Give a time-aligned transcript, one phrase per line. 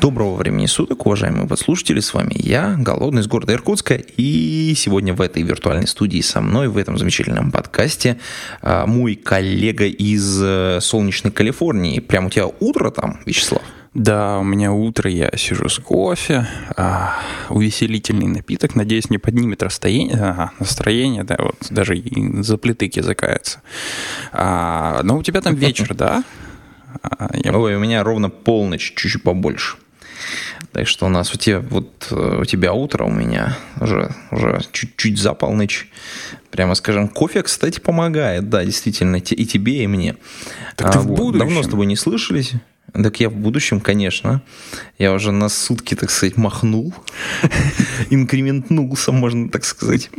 [0.00, 5.20] Доброго времени суток, уважаемые подслушатели, с вами я, Голодный из города Иркутска, и сегодня в
[5.20, 8.18] этой виртуальной студии со мной, в этом замечательном подкасте,
[8.62, 12.00] а, мой коллега из э, солнечной Калифорнии.
[12.00, 13.60] Прям у тебя утро там, Вячеслав?
[13.92, 17.18] Да, у меня утро, я сижу с кофе, а,
[17.50, 23.60] увеселительный напиток, надеюсь, не поднимет расстояние, ага, настроение, да, вот даже и за плиты кизыкается.
[24.32, 26.24] А, но у тебя там вечер, да?
[27.02, 27.52] А, я...
[27.52, 29.76] Ой, у меня ровно полночь, чуть-чуть побольше.
[30.72, 34.60] Так что у нас у тебя, вот, э, у тебя утро, у меня уже, уже
[34.72, 35.88] чуть-чуть за полночь.
[36.50, 40.16] Прямо скажем, кофе, кстати, помогает, да, действительно, и тебе, и мне.
[40.76, 41.16] Так а, ты в вот.
[41.16, 41.46] будущем.
[41.46, 42.52] Давно с тобой не слышались.
[42.92, 44.42] Так я в будущем, конечно.
[44.98, 46.92] Я уже на сутки, так сказать, махнул.
[48.10, 50.10] Инкрементнулся, можно так сказать.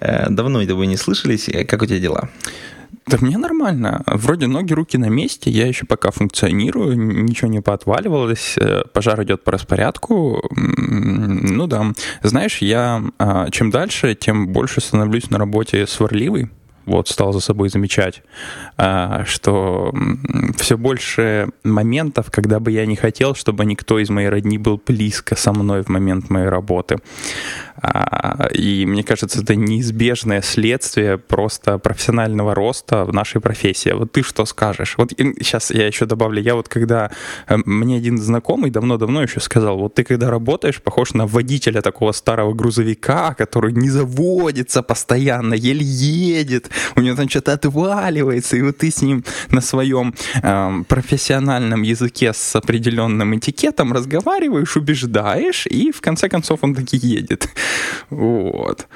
[0.00, 1.48] Э, давно это вы не слышались.
[1.66, 2.28] Как у тебя дела?
[3.06, 4.02] Да мне нормально.
[4.06, 9.44] Вроде ноги, руки на месте, я еще пока функционирую, ничего не поотваливалось, э, пожар идет
[9.44, 10.42] по распорядку.
[10.50, 11.92] Ну да.
[12.22, 16.50] Знаешь, я а, чем дальше, тем больше становлюсь на работе сварливый
[16.86, 18.22] вот стал за собой замечать,
[18.76, 19.92] а, что
[20.56, 25.36] все больше моментов, когда бы я не хотел, чтобы никто из моей родни был близко
[25.36, 26.98] со мной в момент моей работы.
[27.76, 33.90] А, и мне кажется, это неизбежное следствие просто профессионального роста в нашей профессии.
[33.90, 34.94] Вот ты что скажешь?
[34.96, 37.10] Вот сейчас я еще добавлю, я вот когда
[37.48, 42.12] э, мне один знакомый давно-давно еще сказал, вот ты когда работаешь, похож на водителя такого
[42.12, 48.78] старого грузовика, который не заводится постоянно, еле едет, у него там что-то отваливается, и вот
[48.78, 56.00] ты с ним на своем э, профессиональном языке с определенным этикетом разговариваешь, убеждаешь, и в
[56.00, 57.48] конце концов он таки едет.
[58.10, 58.86] Вот.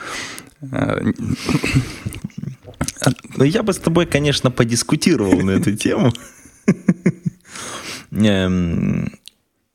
[3.36, 6.12] Ну, я бы с тобой, конечно, подискутировал на эту тему.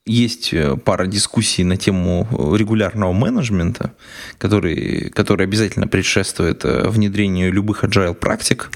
[0.08, 3.92] Есть э, пара дискуссий на тему регулярного менеджмента,
[4.38, 8.70] который, который обязательно предшествует э, внедрению любых agile практик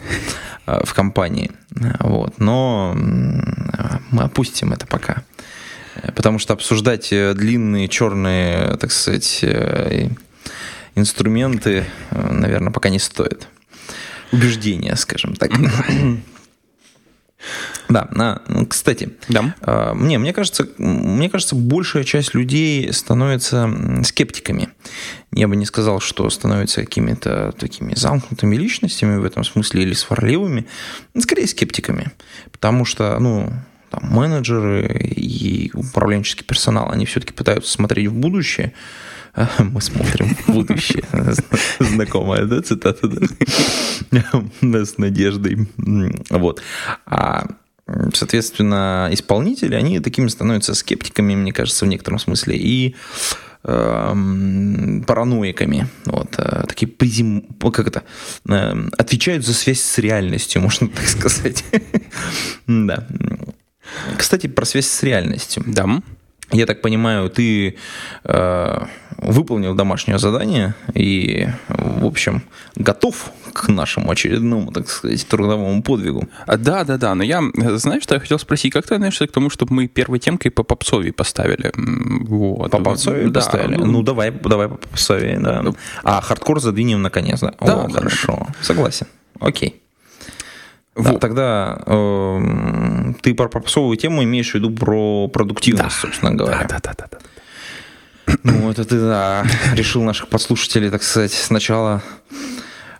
[0.66, 1.52] э, в компании.
[2.00, 2.40] Вот.
[2.40, 5.24] Но мы опустим это пока.
[6.16, 9.46] Потому что обсуждать длинные черные, так сказать,
[10.96, 13.48] инструменты, наверное, пока не стоит.
[14.32, 15.52] Убеждения, скажем так.
[17.88, 19.56] Да, на, ну, кстати, да.
[19.62, 23.70] А, мне, мне, кажется, мне кажется, большая часть людей становится
[24.04, 24.70] скептиками.
[25.32, 30.68] Я бы не сказал, что становятся какими-то такими замкнутыми личностями в этом смысле или сварливыми,
[31.18, 32.12] скорее скептиками.
[32.52, 33.52] Потому что, ну,
[33.90, 38.74] там, менеджеры и управленческий персонал, они все-таки пытаются смотреть в будущее,
[39.60, 41.04] мы смотрим в будущее.
[41.80, 43.08] Знакомая, да, цитата?
[44.12, 44.86] Да?
[44.86, 45.68] С надеждой.
[46.30, 46.62] Вот.
[47.06, 47.48] А
[48.14, 52.96] соответственно, исполнители, они такими становятся скептиками, мне кажется, в некотором смысле, и
[53.64, 55.88] эм, параноиками.
[56.06, 57.42] Вот, э, такие призем...
[57.74, 58.04] как это?
[58.48, 61.64] Э, отвечают за связь с реальностью, можно так сказать.
[62.68, 63.08] Да.
[64.18, 65.64] Кстати, про связь с реальностью.
[65.66, 66.02] Да.
[66.52, 67.76] Я так понимаю, ты
[68.24, 68.86] э,
[69.18, 72.42] выполнил домашнее задание и, в общем,
[72.76, 76.28] готов к нашему очередному, так сказать, трудовому подвигу.
[76.48, 77.14] А, да, да, да.
[77.14, 80.20] Но я, знаешь, что я хотел спросить, как ты относишься к тому, чтобы мы первой
[80.20, 81.72] темкой по попсове поставили?
[81.76, 82.72] Вот.
[82.72, 83.42] По попсове да.
[83.42, 83.76] поставили?
[83.76, 85.62] Ну, давай, давай по попсове, да.
[85.62, 87.54] Ну, а хардкор задвинем наконец, да?
[87.60, 88.48] Да, О, да, хорошо.
[88.62, 89.08] Согласен.
[89.40, 89.82] Окей.
[91.00, 91.22] Да, вот.
[91.22, 96.02] тогда э, ты про попсовую тему имеешь в виду про продуктивность, да.
[96.02, 96.66] собственно говоря.
[96.68, 97.18] Да, да, да, да.
[98.44, 102.04] Ну, это ты, да, решил наших подслушателей, так сказать, сначала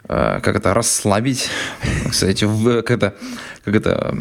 [0.08, 1.50] э, как это, расслабить,
[2.10, 3.16] кстати, в, как это,
[3.66, 4.16] как это,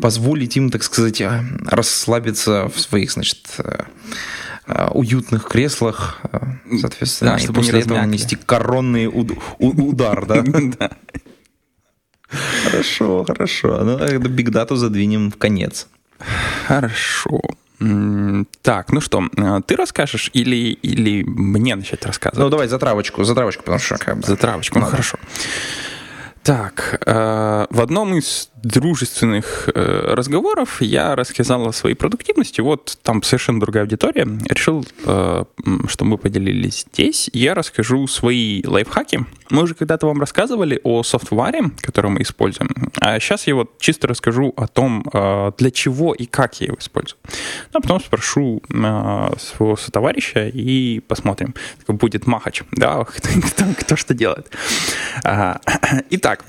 [0.00, 3.84] позволить им, так сказать, э, расслабиться в своих, значит, э,
[4.90, 6.20] уютных креслах,
[6.80, 10.44] соответственно, да, и после этого нанести коронный уд- удар, да?
[12.64, 13.84] Хорошо, хорошо.
[13.84, 15.88] Ну, биг дату задвинем в конец.
[16.66, 17.40] Хорошо.
[18.62, 22.44] Так, ну что, э, ты расскажешь или, или мне начать рассказывать?
[22.44, 24.26] Ну, давай за травочку, за травочку, потому что как бы...
[24.26, 25.18] За травочку, ну, хорошо.
[26.44, 32.60] Так, э, в одном из дружественных э, разговоров я рассказал о своей продуктивности.
[32.60, 34.26] Вот там совершенно другая аудитория.
[34.48, 35.44] Решил, э,
[35.88, 37.30] что мы поделились здесь.
[37.32, 39.26] Я расскажу свои лайфхаки.
[39.50, 42.70] Мы уже когда-то вам рассказывали о софтваре, который мы используем.
[43.00, 46.76] А сейчас я вот чисто расскажу о том, э, для чего и как я его
[46.78, 47.18] использую.
[47.72, 51.54] Ну, а потом спрошу э, своего сотоварища и посмотрим.
[51.88, 53.28] Будет махач, да, кто,
[53.80, 54.50] кто что делает.
[55.24, 55.60] А,
[56.10, 56.44] итак,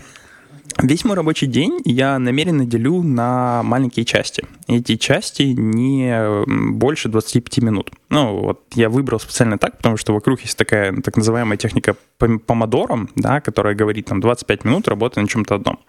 [0.82, 4.46] Весь мой рабочий день я намеренно делю на маленькие части.
[4.68, 7.92] Эти части не больше 25 минут.
[8.10, 13.08] Ну, вот я выбрал специально так, потому что вокруг есть такая так называемая техника помодоро,
[13.16, 15.80] да, которая говорит, там, 25 минут работы на чем-то одном.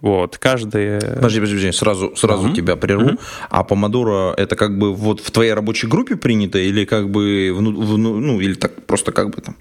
[0.00, 1.00] Вот, каждый...
[1.00, 2.54] Подожди, подожди, подожди сразу, сразу uh-huh.
[2.54, 3.10] тебя прерву.
[3.10, 3.20] Uh-huh.
[3.50, 7.58] А помодоро это как бы вот в твоей рабочей группе принято или как бы, в,
[7.58, 9.56] в, ну, или так просто как бы там?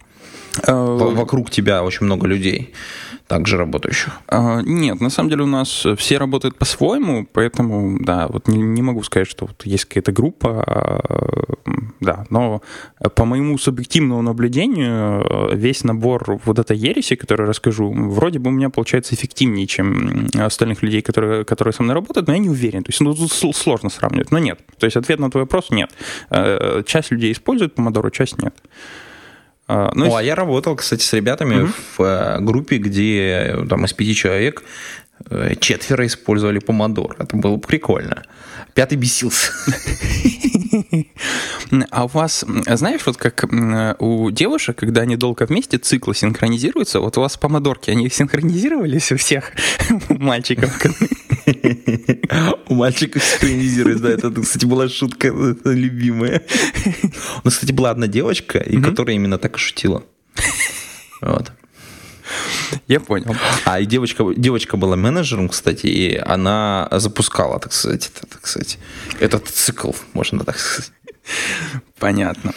[0.65, 1.15] Uh...
[1.15, 2.74] Вокруг тебя очень много людей
[3.27, 4.19] также работающих?
[4.27, 8.81] А, нет, на самом деле у нас все работают по-своему, поэтому, да, вот не, не
[8.81, 11.44] могу сказать, что вот есть какая-то группа, а,
[12.00, 12.62] да, но
[13.15, 18.69] по моему субъективному наблюдению весь набор вот этой ереси, который расскажу, вроде бы у меня
[18.69, 22.83] получается эффективнее, чем остальных людей, которые, которые со мной работают, но я не уверен.
[22.83, 24.59] То есть ну, сложно сравнивать, но нет.
[24.77, 25.92] То есть ответ на твой вопрос– нет.
[26.30, 28.56] Э, часть людей использует помодоро, часть нет.
[29.68, 31.72] А, ну, О, а я работал, кстати, с ребятами угу.
[31.98, 34.64] в э, группе, где там из пяти человек
[35.30, 37.18] э, четверо использовали помодор.
[37.19, 38.24] Это было прикольно.
[38.74, 39.52] Пятый бесился.
[41.92, 43.46] А у вас, знаешь, вот как
[44.00, 49.18] у девушек, когда они долго вместе, циклы синхронизируются, вот у вас помодорки, они синхронизировались у
[49.18, 49.52] всех
[50.10, 50.72] мальчиков?
[52.67, 55.29] У мальчиков синхронизируется, да, это, кстати, была шутка
[55.65, 56.44] любимая.
[57.44, 60.03] У нас, кстати, была одна девочка, и которая именно так и шутила.
[61.21, 61.51] Вот.
[62.88, 63.35] Я понял.
[63.65, 68.77] А и девочка, девочка была менеджером, кстати, и она запускала, так сказать, так сказать,
[69.19, 70.91] этот цикл, можно так сказать.
[72.00, 72.53] Понятно.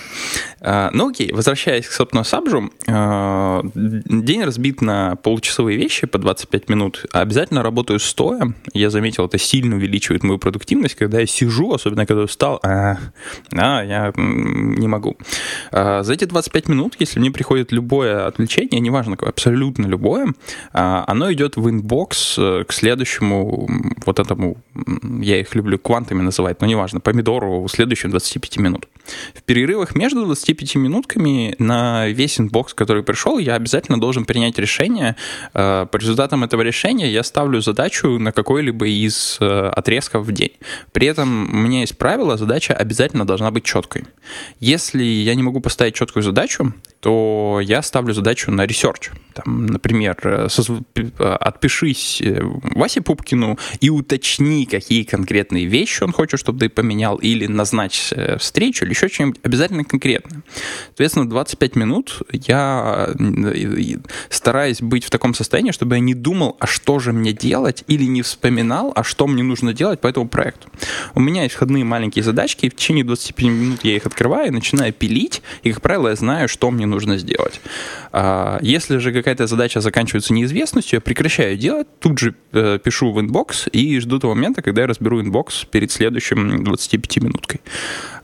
[0.61, 6.69] А, ну окей, возвращаясь к, собственно, сабжу, а, день разбит на получасовые вещи по 25
[6.69, 7.07] минут.
[7.13, 8.55] Обязательно работаю стоя.
[8.75, 12.99] Я заметил, это сильно увеличивает мою продуктивность, когда я сижу, особенно когда устал, а,
[13.53, 15.17] а я не могу.
[15.73, 20.35] А, за эти 25 минут, если мне приходит любое отвлечение, неважно абсолютно любое,
[20.73, 23.69] оно идет в inbox э, к следующему
[24.07, 24.59] вот этому,
[25.21, 28.87] я их люблю квантами называть, но неважно, помидору следующим 25 минут.
[29.35, 35.17] В перерывах между 25 минутками на весь inbox, который пришел, я обязательно должен принять решение.
[35.55, 40.53] Э, по результатам этого решения я ставлю задачу на какой-либо из э, отрезков в день.
[40.93, 44.05] При этом у меня есть правило, задача обязательно должна быть четкой.
[44.61, 49.11] Если я не могу поставить четкую задачу, то я ставлю задачу на research.
[49.35, 50.49] Там, например, э,
[51.41, 58.13] отпишись Васе Пупкину и уточни, какие конкретные вещи он хочет, чтобы ты поменял, или назначь
[58.39, 60.43] встречу, или еще что-нибудь обязательно конкретное.
[60.89, 63.97] Соответственно, 25 минут я э,
[64.29, 68.05] стараюсь быть в таком состоянии, чтобы я не думал, а что же мне делать, или
[68.05, 70.69] не вспоминал, а что мне нужно делать по этому проекту.
[71.15, 74.51] У меня есть входные маленькие задачки, и в течение 25 минут я их открываю и
[74.51, 77.61] начинаю пилить, и, как правило, я знаю, что мне нужно сделать.
[78.13, 83.21] А, если же какая-то задача заканчивается неизвестностью, я прекращаю делать, тут же э, пишу в
[83.21, 87.61] inbox и жду того момента, когда я разберу inbox перед следующим 25 минуткой.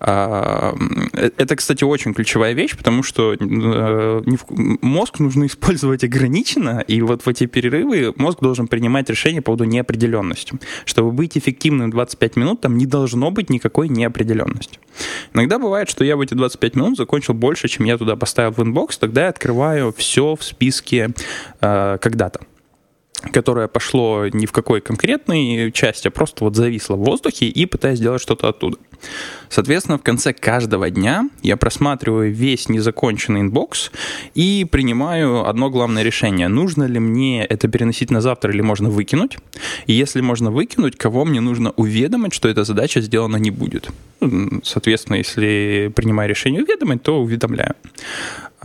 [0.01, 0.75] А,
[1.13, 4.23] э, это, кстати, очень ключевая вещь, потому что э,
[4.83, 9.65] мозг нужно использовать ограниченно, и вот в эти перерывы мозг должен принимать решение по поводу
[9.65, 10.59] неопределенности.
[10.85, 14.79] Чтобы быть эффективным 25 минут, там не должно быть никакой неопределенности.
[15.35, 18.63] Иногда бывает, что я в эти 25 минут закончил больше, чем я туда поставил в
[18.63, 21.11] inbox, тогда я открываю все в списке
[21.61, 22.41] э, когда-то
[23.33, 27.99] которое пошло ни в какой конкретной части, а просто вот зависло в воздухе и пытаясь
[27.99, 28.79] сделать что-то оттуда.
[29.49, 33.91] Соответственно, в конце каждого дня я просматриваю весь незаконченный inbox
[34.35, 36.49] и принимаю одно главное решение.
[36.49, 39.39] Нужно ли мне это переносить на завтра или можно выкинуть?
[39.87, 43.89] И если можно выкинуть, кого мне нужно уведомить, что эта задача сделана не будет?
[44.63, 47.75] Соответственно, если принимаю решение уведомить, то уведомляю.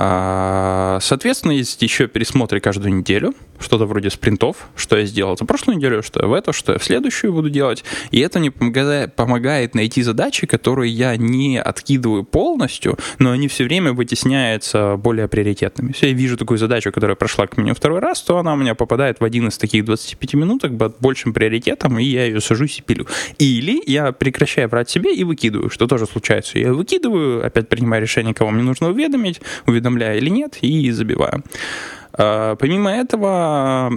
[0.04, 5.78] А, соответственно, есть еще пересмотры каждую неделю, что-то вроде спринтов, что я сделал за прошлую
[5.78, 7.84] неделю, что я в эту, что я в следующую буду делать.
[8.10, 13.94] И это мне помогает найти задачи, которые я не откидываю полностью, но они все время
[13.94, 15.90] вытесняются более приоритетными.
[15.90, 18.76] Если я вижу такую задачу, которая прошла к мне второй раз, то она у меня
[18.76, 22.82] попадает в один из таких 25 минуток под большим приоритетом, и я ее сажусь и
[22.82, 23.08] пилю.
[23.38, 26.60] Или я прекращаю брать себе и выкидываю, что тоже случается.
[26.60, 31.44] Я выкидываю, опять принимаю решение, кого мне нужно уведомить, уведомляю или нет, и забиваю.
[32.14, 33.92] А, помимо этого,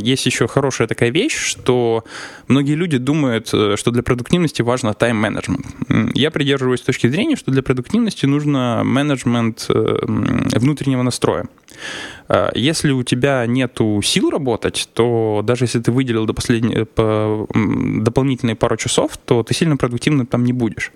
[0.00, 2.04] есть еще хорошая такая вещь, что
[2.48, 5.66] многие люди думают, э, что для продуктивности важно тайм-менеджмент.
[6.14, 9.96] Я придерживаюсь точки зрения, что для продуктивности нужно менеджмент э,
[10.58, 11.46] внутреннего настроя.
[12.28, 17.46] А, если у тебя нет сил работать, то даже если ты выделил до последней, по,
[17.54, 20.92] дополнительные пару часов, то ты сильно продуктивным там не будешь.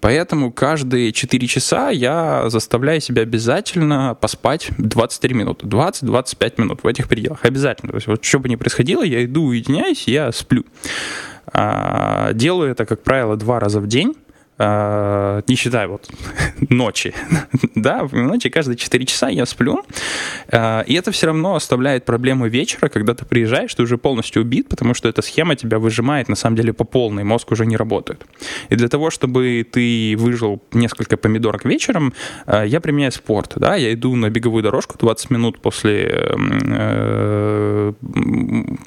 [0.00, 5.66] Поэтому каждые 4 часа я заставляю себя обязательно поспать 23 минуты.
[5.66, 7.44] 20-25 минут в этих пределах.
[7.44, 7.92] Обязательно.
[7.92, 10.64] То есть вот что бы ни происходило, я иду, уединяюсь, я сплю.
[11.52, 14.14] А, делаю это, как правило, два раза в день.
[14.58, 16.08] А, не считая вот
[16.68, 17.14] ночи,
[17.82, 19.84] да, в ночи каждые 4 часа я сплю,
[20.48, 24.68] а, и это все равно оставляет проблему вечера, когда ты приезжаешь, ты уже полностью убит,
[24.68, 28.24] потому что эта схема тебя выжимает на самом деле по полной, мозг уже не работает.
[28.68, 32.14] И для того, чтобы ты выжил несколько помидорок вечером,
[32.46, 36.36] а, я применяю спорт, да, я иду на беговую дорожку 20 минут после,
[36.66, 37.92] э,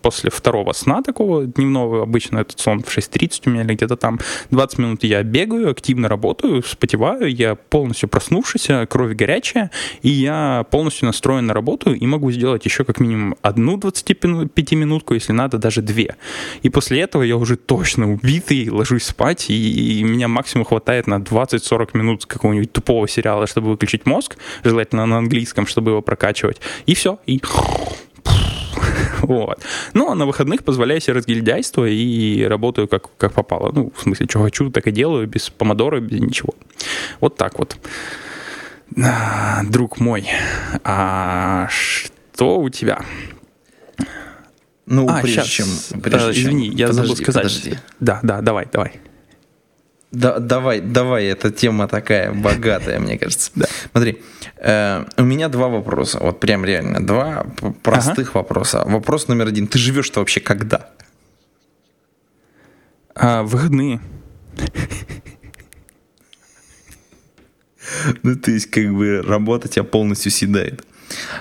[0.02, 4.20] после второго сна такого дневного, обычно этот сон в 6.30 у меня или где-то там,
[4.52, 11.08] 20 минут я бегаю, активно работаю, спотеваю, я полностью проснувшийся, кровь горячая, и я полностью
[11.08, 16.16] настроен на работу и могу сделать еще как минимум одну 25-минутку, если надо, даже две.
[16.64, 21.16] И после этого я уже точно убитый, ложусь спать, и, и меня максимум хватает на
[21.16, 26.62] 20-40 минут какого-нибудь тупого сериала, чтобы выключить мозг, желательно на английском, чтобы его прокачивать.
[26.86, 27.42] И все, и
[29.22, 29.60] вот.
[29.94, 33.72] Ну, а на выходных позволяю себе разгильдяйство и работаю как, как попало.
[33.74, 36.54] Ну, в смысле, что хочу, так и делаю, без помодора, без ничего.
[37.22, 37.78] Вот так вот.
[39.04, 40.28] А, друг мой,
[40.84, 43.02] а что у тебя?
[44.86, 45.90] Ну, а, прежде сейчас.
[45.90, 46.02] чем...
[46.02, 46.76] Прежде а, извини, чем...
[46.78, 47.44] я подожди, забыл сказать.
[47.44, 47.78] Подожди.
[48.00, 49.02] Да, да, давай, давай.
[50.12, 53.52] Да, давай, давай, эта тема такая богатая, мне кажется.
[53.56, 53.66] Да.
[53.92, 54.22] Смотри,
[54.58, 57.46] э, у меня два вопроса, вот прям реально два
[57.84, 58.38] простых ага.
[58.38, 58.84] вопроса.
[58.86, 60.90] Вопрос номер один: ты живешь-то вообще когда?
[63.16, 64.00] А, выходные.
[68.24, 70.84] Ну, то есть, как бы работа тебя полностью съедает.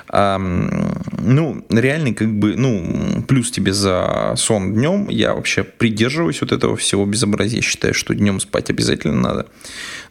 [0.09, 5.09] А, ну, реально, как бы, ну, плюс тебе за сон днем.
[5.09, 7.61] Я вообще придерживаюсь вот этого всего безобразия.
[7.61, 9.47] Считаю, что днем спать обязательно надо.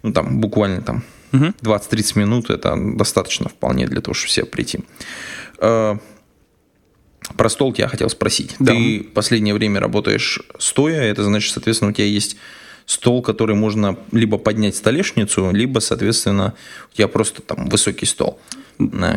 [0.01, 1.45] Ну, там, буквально там угу.
[1.61, 4.79] 20-30 минут это достаточно вполне для того, чтобы себе прийти.
[5.59, 5.97] А,
[7.37, 8.55] про стол я хотел спросить.
[8.59, 8.73] Да.
[8.73, 12.37] Ты последнее время работаешь стоя, это значит, соответственно, у тебя есть
[12.85, 16.53] стол, который можно либо поднять столешницу, либо, соответственно,
[16.91, 18.39] у тебя просто там высокий стол.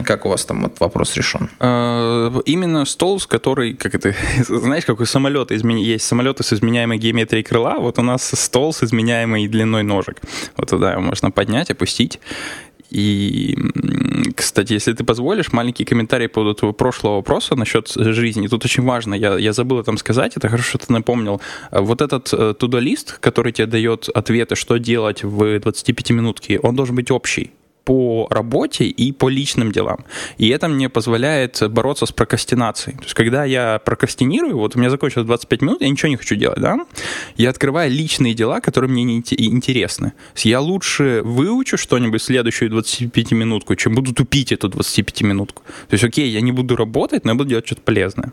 [0.04, 1.48] Как у вас там вот вопрос решен?
[1.60, 4.14] А, именно стол, с который, как это,
[4.48, 5.78] знаешь, какой самолет измен...
[5.78, 10.20] есть самолеты с изменяемой геометрией крыла, вот у нас стол с изменяемой длиной ножек.
[10.56, 12.20] Вот туда его можно поднять, опустить.
[12.90, 13.56] И,
[14.34, 18.48] кстати, если ты позволишь, маленький комментарий по поводу твоего прошлого вопроса насчет жизни.
[18.48, 21.40] Тут очень важно, я, я забыл там сказать, это хорошо, что ты напомнил.
[21.70, 27.10] Вот этот э, тудолист, который тебе дает ответы, что делать в 25-минутке, он должен быть
[27.10, 27.50] общий
[27.86, 30.04] по работе и по личным делам.
[30.38, 32.96] И это мне позволяет бороться с прокрастинацией.
[32.96, 36.34] То есть, когда я прокрастинирую, вот у меня закончилось 25 минут, я ничего не хочу
[36.34, 36.84] делать, да,
[37.36, 40.12] я открываю личные дела, которые мне не интересны.
[40.38, 45.62] Я лучше выучу что-нибудь следующую 25-минутку, чем буду тупить эту 25-минутку.
[45.88, 48.32] То есть, окей, я не буду работать, но я буду делать что-то полезное.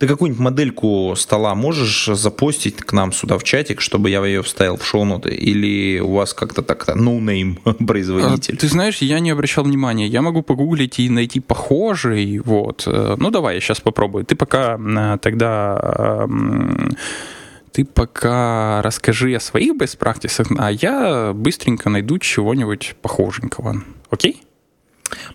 [0.00, 4.78] Ты какую-нибудь модельку стола можешь запостить к нам сюда в чатик, чтобы я ее вставил
[4.78, 5.28] в шоу-ноты?
[5.28, 8.54] Или у вас как-то так-то no-name производитель?
[8.54, 10.06] А, ты знаешь, я не обращал внимания.
[10.06, 12.38] Я могу погуглить и найти похожий.
[12.38, 12.84] Вот.
[12.86, 14.24] Э, ну, давай, я сейчас попробую.
[14.24, 16.26] Ты пока э, тогда
[17.72, 23.82] ты пока расскажи о своих practices, а я быстренько найду чего-нибудь похоженького.
[24.08, 24.42] Окей?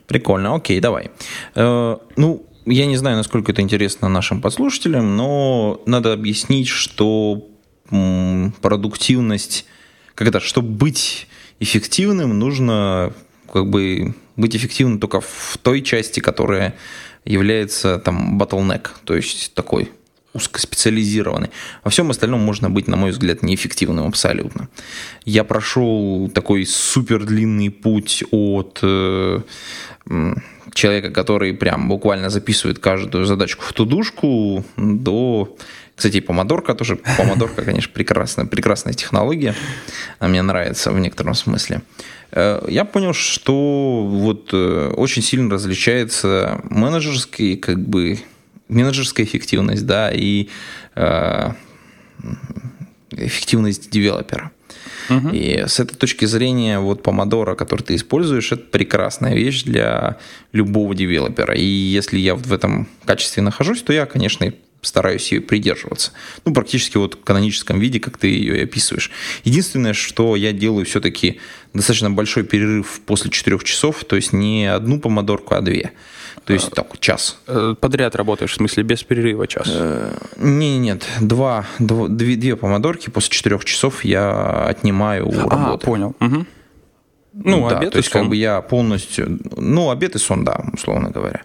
[0.08, 1.12] Прикольно, окей, давай.
[1.54, 7.48] Э, ну, я не знаю, насколько это интересно нашим подслушателям, но надо объяснить, что
[8.62, 9.66] продуктивность,
[10.28, 11.28] это, чтобы быть
[11.60, 13.14] эффективным, нужно
[13.52, 16.76] как бы быть эффективным только в той части, которая
[17.26, 19.92] является там bottleneck, то есть такой
[20.36, 21.50] узкоспециализированный.
[21.84, 24.70] Во всем остальном можно быть, на мой взгляд, неэффективным абсолютно.
[25.24, 29.40] Я прошел такой супер длинный путь от э,
[30.74, 35.56] человека, который прям буквально записывает каждую задачку в тудушку, до...
[35.96, 36.98] Кстати, помодорка тоже.
[37.18, 39.56] Помодорка, конечно, прекрасная, прекрасная технология.
[40.20, 41.82] Она мне нравится в некотором смысле.
[42.32, 48.20] Э, я понял, что вот э, очень сильно различается менеджерский, как бы,
[48.68, 50.50] менеджерская эффективность, да, и
[50.96, 51.52] э,
[53.12, 54.52] эффективность девелопера.
[55.10, 55.30] Угу.
[55.30, 60.18] И с этой точки зрения вот помодоро, который ты используешь, это прекрасная вещь для
[60.52, 61.54] любого девелопера.
[61.54, 66.12] И если я в этом качестве нахожусь, то я, конечно, стараюсь ее придерживаться.
[66.46, 69.12] Ну, практически вот в каноническом виде, как ты ее описываешь.
[69.44, 71.40] Единственное, что я делаю все-таки
[71.74, 75.92] достаточно большой перерыв после 4 часов, то есть не одну помодорку, а две.
[76.44, 77.38] То есть а, так, час.
[77.48, 79.68] Э, подряд работаешь, в смысле без перерыва час?
[79.70, 85.50] Э, не, нет, два, два, две, две помодорки после четырех часов я отнимаю у а,
[85.50, 85.86] работы.
[85.86, 86.16] понял.
[86.20, 86.46] Угу.
[87.34, 88.22] Ну, да, обед то есть сон.
[88.22, 91.42] как бы я полностью, ну, обед и сон, да, условно говоря.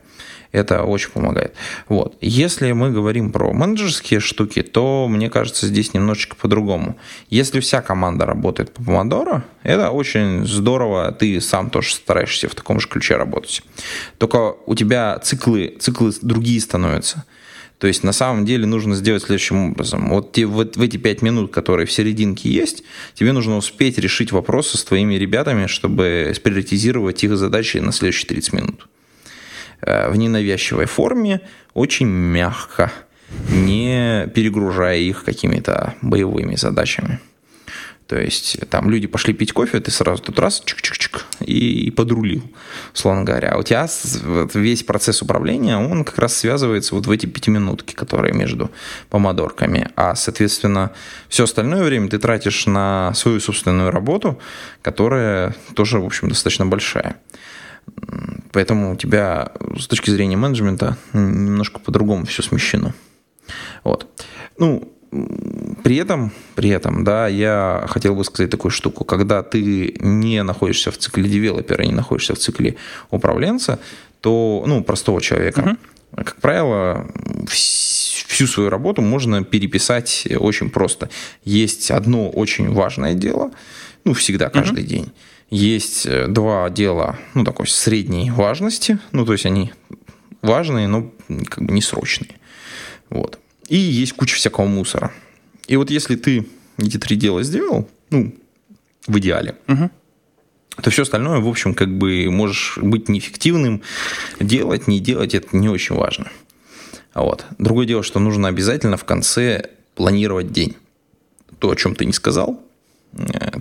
[0.52, 1.54] Это очень помогает.
[1.88, 2.16] Вот.
[2.20, 6.96] Если мы говорим про менеджерские штуки, то, мне кажется, здесь немножечко по-другому.
[7.28, 12.80] Если вся команда работает по помодоро, это очень здорово, ты сам тоже стараешься в таком
[12.80, 13.62] же ключе работать.
[14.18, 17.24] Только у тебя циклы, циклы другие становятся.
[17.78, 20.10] То есть на самом деле нужно сделать следующим образом.
[20.10, 22.82] Вот те, вот в эти пять минут, которые в серединке есть,
[23.14, 28.52] тебе нужно успеть решить вопросы с твоими ребятами, чтобы сприоритизировать их задачи на следующие 30
[28.52, 28.86] минут.
[29.82, 31.40] Э, в ненавязчивой форме,
[31.74, 32.92] очень мягко,
[33.48, 37.20] не перегружая их какими-то боевыми задачами.
[38.06, 42.42] То есть там люди пошли пить кофе, ты сразу тут раз, чик-чик-чик, и, и подрулил,
[42.92, 43.50] условно говоря.
[43.50, 43.86] А у тебя
[44.52, 48.72] весь процесс управления, он как раз связывается вот в эти пятиминутки, которые между
[49.10, 49.90] помодорками.
[49.94, 50.90] А, соответственно,
[51.28, 54.40] все остальное время ты тратишь на свою собственную работу,
[54.82, 57.14] которая тоже, в общем, достаточно большая.
[58.52, 62.94] Поэтому у тебя с точки зрения менеджмента немножко по-другому все смещено.
[63.84, 64.06] Вот.
[64.58, 64.92] Ну,
[65.82, 69.04] при этом, при этом, да, я хотел бы сказать такую штуку.
[69.04, 72.76] Когда ты не находишься в цикле девелопера, не находишься в цикле
[73.10, 73.78] управленца,
[74.20, 75.76] то, ну, простого человека,
[76.12, 76.24] uh-huh.
[76.24, 77.06] как правило,
[77.48, 81.08] всю свою работу можно переписать очень просто.
[81.44, 83.50] Есть одно очень важное дело,
[84.04, 84.88] ну, всегда, каждый uh-huh.
[84.88, 85.12] день
[85.50, 89.72] есть э, два дела, ну, такой средней важности, ну, то есть они
[90.42, 91.12] важные, но
[91.48, 92.30] как бы не срочные.
[93.10, 93.38] Вот.
[93.68, 95.12] И есть куча всякого мусора.
[95.66, 96.46] И вот если ты
[96.78, 98.34] эти три дела сделал, ну,
[99.06, 99.90] в идеале, угу.
[100.82, 103.82] то все остальное, в общем, как бы можешь быть неэффективным,
[104.38, 106.30] делать, не делать, это не очень важно.
[107.14, 107.44] Вот.
[107.58, 110.76] Другое дело, что нужно обязательно в конце планировать день.
[111.58, 112.62] То, о чем ты не сказал,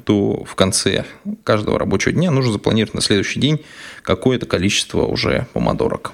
[0.05, 1.05] то в конце
[1.43, 3.63] каждого рабочего дня нужно запланировать на следующий день
[4.03, 6.11] какое-то количество уже помодорок.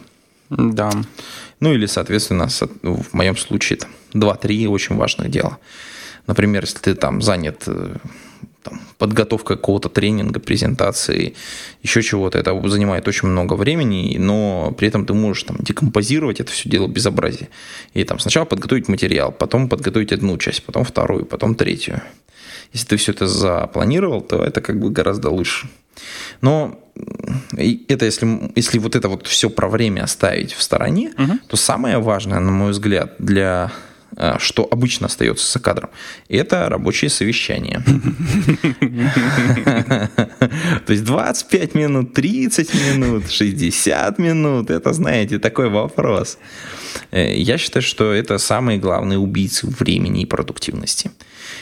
[0.50, 0.92] Да.
[1.60, 2.48] Ну или, соответственно,
[2.84, 3.80] в моем случае
[4.14, 5.58] 2-3 очень важных дела.
[6.28, 7.96] Например, если ты там занят э,
[8.66, 11.36] там, подготовкой какого-то тренинга, презентации,
[11.84, 16.52] еще чего-то, это занимает очень много времени, но при этом ты можешь там декомпозировать это
[16.52, 17.50] все дело безобразие.
[17.94, 22.02] И там сначала подготовить материал, потом подготовить одну часть, потом вторую, потом третью.
[22.74, 25.70] Если ты все это запланировал, то это как бы гораздо лучше.
[26.42, 26.80] Но
[27.58, 31.40] это если, если вот это вот все про время оставить в стороне, угу.
[31.48, 33.72] то самое важное, на мой взгляд, для
[34.40, 35.90] что обычно остается за кадром,
[36.30, 37.84] это рабочее совещание.
[40.86, 46.38] То есть 25 минут, 30 минут, 60 минут, это, знаете, такой вопрос.
[47.12, 51.12] Э, я считаю, что это самые главные убийцы времени и продуктивности.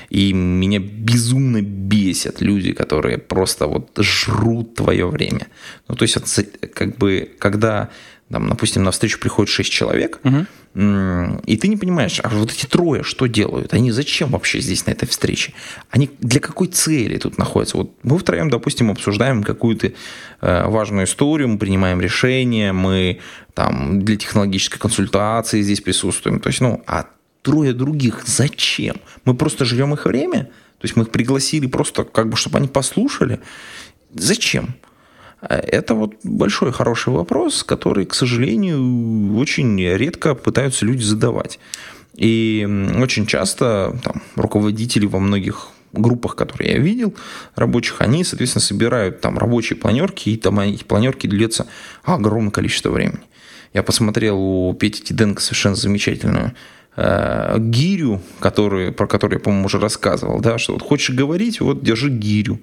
[0.09, 5.47] И меня безумно бесят люди, которые просто вот жрут твое время.
[5.87, 6.17] Ну, то есть,
[6.73, 7.89] как бы, когда,
[8.29, 10.45] там, допустим, на встречу приходит 6 человек, угу.
[10.75, 13.73] И ты не понимаешь, а вот эти трое что делают?
[13.73, 15.53] Они зачем вообще здесь на этой встрече?
[15.91, 17.77] Они для какой цели тут находятся?
[17.77, 19.91] Вот мы втроем, допустим, обсуждаем какую-то
[20.41, 23.19] э, важную историю, мы принимаем решения, мы
[23.53, 26.39] там для технологической консультации здесь присутствуем.
[26.39, 27.05] То есть, ну, а
[27.43, 28.95] трое других зачем?
[29.25, 30.45] Мы просто живем их время?
[30.79, 33.39] То есть мы их пригласили просто, как бы, чтобы они послушали?
[34.11, 34.75] Зачем?
[35.43, 41.59] А это вот большой хороший вопрос, который, к сожалению, очень редко пытаются люди задавать.
[42.15, 42.65] И
[42.97, 47.13] очень часто там, руководители во многих группах, которые я видел,
[47.55, 51.67] рабочих, они, соответственно, собирают там рабочие планерки, и там эти планерки длятся
[52.03, 53.19] огромное количество времени.
[53.73, 56.53] Я посмотрел у Пети Тиденко совершенно замечательную
[56.95, 61.83] э, гирю, которую, про которую я, по-моему, уже рассказывал, да, что вот хочешь говорить, вот
[61.83, 62.59] держи гирю.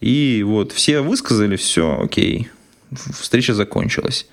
[0.00, 2.48] И вот все высказали, все, окей,
[2.92, 4.26] встреча закончилась.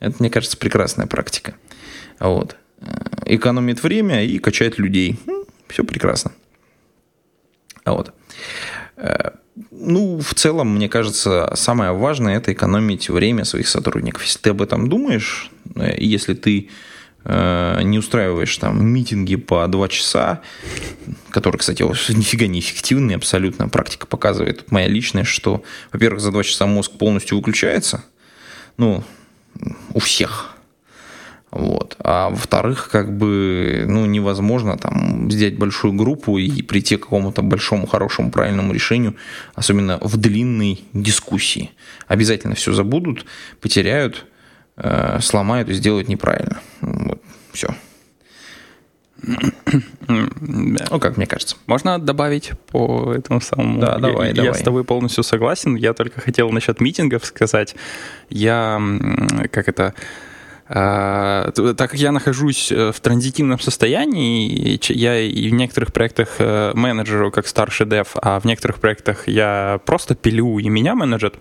[0.00, 1.54] Это, мне кажется, прекрасная практика.
[2.18, 2.56] Вот.
[2.80, 2.86] Э,
[3.26, 5.18] экономит время и качает людей.
[5.68, 6.32] Все прекрасно.
[7.84, 8.12] Вот.
[8.96, 9.30] Э,
[9.70, 14.22] ну, в целом, мне кажется, самое важное– это экономить время своих сотрудников.
[14.24, 16.68] Если ты об этом думаешь, э, если ты
[17.24, 20.40] не устраиваешь там митинги по два часа,
[21.30, 23.68] которые, кстати, нифига не эффективные абсолютно.
[23.68, 28.04] Практика показывает, моя личная, что, во-первых, за два часа мозг полностью выключается,
[28.76, 29.04] ну,
[29.92, 30.54] у всех.
[31.50, 31.96] Вот.
[32.00, 37.86] А во-вторых, как бы, ну, невозможно там взять большую группу и прийти к какому-то большому,
[37.86, 39.16] хорошему, правильному решению,
[39.54, 41.70] особенно в длинной дискуссии.
[42.06, 43.24] Обязательно все забудут,
[43.60, 44.26] потеряют,
[44.78, 46.60] э, сломают и сделают неправильно.
[46.80, 47.20] Вот.
[47.52, 47.74] Все.
[49.20, 51.56] Ну, как мне кажется.
[51.66, 53.80] Можно добавить по этому самому?
[53.80, 54.52] Да, давай, я, давай.
[54.52, 55.74] Я с тобой полностью согласен.
[55.74, 57.74] Я только хотел насчет митингов сказать.
[58.30, 58.80] Я,
[59.50, 59.94] как это,
[60.68, 66.72] а, так как я нахожусь э, в транзитивном состоянии, я и в некоторых проектах э,
[66.74, 71.36] менеджеру как старший дев, а в некоторых проектах я просто пилю и меня менеджет.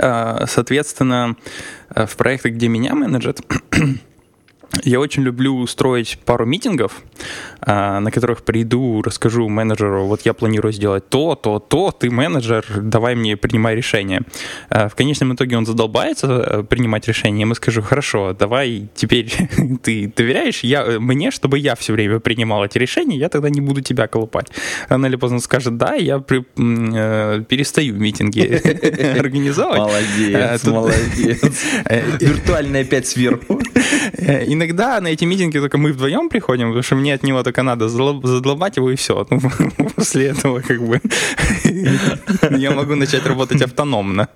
[0.00, 1.36] А, соответственно,
[1.94, 3.40] э, в проектах, где меня менеджет,
[4.82, 7.02] я очень люблю устроить пару митингов,
[7.60, 12.64] а, на которых приду, расскажу менеджеру, вот я планирую сделать то, то, то, ты менеджер,
[12.80, 14.22] давай мне принимай решение.
[14.68, 19.32] А, в конечном итоге он задолбается э, принимать решение, и мы скажу, хорошо, давай теперь
[19.82, 23.80] ты доверяешь я, мне, чтобы я все время принимал эти решения, я тогда не буду
[23.80, 24.48] тебя колупать.
[24.88, 28.40] Рано или поздно скажет, да, я при, э, перестаю митинги
[29.18, 29.78] организовывать.
[29.78, 31.64] Молодец, молодец.
[32.20, 33.60] Виртуальный опять сверху.
[34.18, 37.88] Иногда на эти митинги только мы вдвоем приходим, потому что мне от него только надо
[37.88, 39.26] задолбать его и все.
[39.30, 39.40] Ну,
[39.96, 41.00] после этого как бы
[42.58, 44.28] я могу начать работать автономно.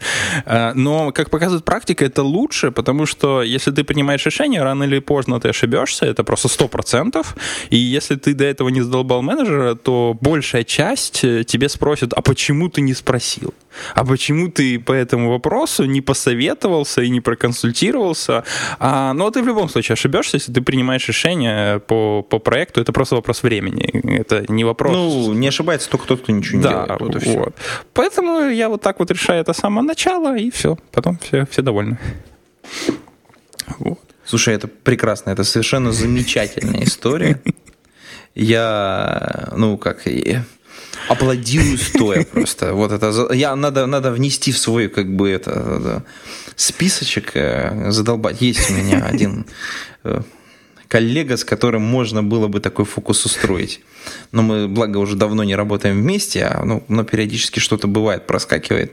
[0.75, 5.41] Но, как показывает практика, это лучше, потому что если ты принимаешь решение, рано или поздно
[5.41, 7.27] ты ошибешься, это просто 100%.
[7.71, 12.69] И если ты до этого не задолбал менеджера, то большая часть тебе спросит, а почему
[12.69, 13.55] ты не спросил?
[13.95, 18.45] А почему ты по этому вопросу не посоветовался и не проконсультировался?
[18.79, 22.93] А, но ты в любом случае ошибешься, если ты принимаешь решение по, по проекту, это
[22.93, 24.19] просто вопрос времени.
[24.19, 24.93] Это не вопрос...
[24.93, 27.01] Ну, не ошибается только тот, кто ничего не да, делает.
[27.01, 27.55] Вот и вот.
[27.95, 30.77] Поэтому я вот так вот решаю это с самого начала, и все.
[30.93, 31.99] Потом все, все довольны.
[33.79, 34.01] Вот.
[34.25, 37.41] Слушай, это прекрасно, это совершенно замечательная история.
[38.35, 40.07] Я, ну, как,
[41.09, 42.75] аплодирую стоя просто.
[42.75, 46.05] Вот это я надо надо внести в свой как бы это, это
[46.57, 48.41] списочек э, задолбать.
[48.41, 49.47] Есть у меня один
[50.05, 50.23] э,
[50.88, 53.81] коллега, с которым можно было бы такой фокус устроить.
[54.33, 58.92] Но мы, благо, уже давно не работаем вместе, а, ну, но периодически что-то бывает, проскакивает.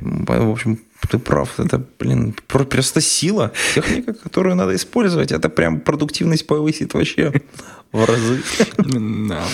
[0.00, 0.78] В общем,
[1.10, 1.58] ты прав.
[1.58, 3.52] Это, блин, просто сила.
[3.74, 7.32] Техника, которую надо использовать, это прям продуктивность повысит вообще
[7.92, 8.42] в разы.
[8.76, 9.44] Да.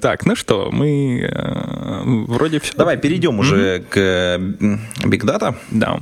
[0.00, 2.74] Так, ну что, мы э, вроде все.
[2.76, 5.54] Давай перейдем уже к Big Data.
[5.70, 5.98] Да.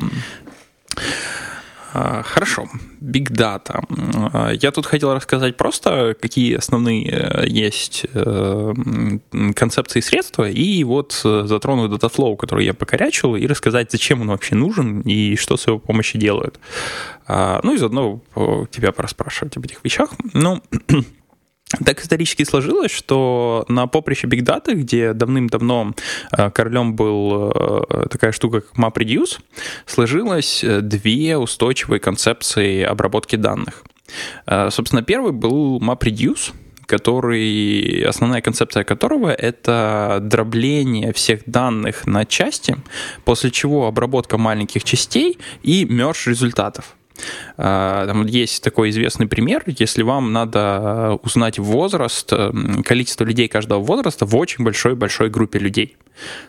[1.92, 2.68] А, хорошо,
[3.01, 3.85] Big Data.
[4.33, 8.72] А, я тут хотел рассказать просто, какие основные э, есть э,
[9.55, 14.55] концепции средства, и вот э, затрону Dataflow, который я покорячил, и рассказать, зачем он вообще
[14.55, 16.59] нужен и что с его помощью делают.
[17.27, 18.20] А, ну и заодно
[18.70, 20.11] тебя пораспрашивать об этих вещах.
[20.33, 20.62] Ну,
[21.85, 25.94] Так исторически сложилось, что на поприще Big Data, где давным-давно
[26.31, 29.40] э, королем был э, такая штука, как MapReduce,
[29.85, 33.83] сложилось э, две устойчивые концепции обработки данных.
[34.46, 36.52] Собственно, первый был MapReduce,
[36.87, 42.76] который, основная концепция которого это дробление всех данных на части,
[43.24, 46.94] после чего обработка маленьких частей и мерж результатов.
[47.57, 52.33] А, там есть такой известный пример, если вам надо узнать возраст,
[52.85, 55.96] количество людей каждого возраста в очень большой-большой группе людей.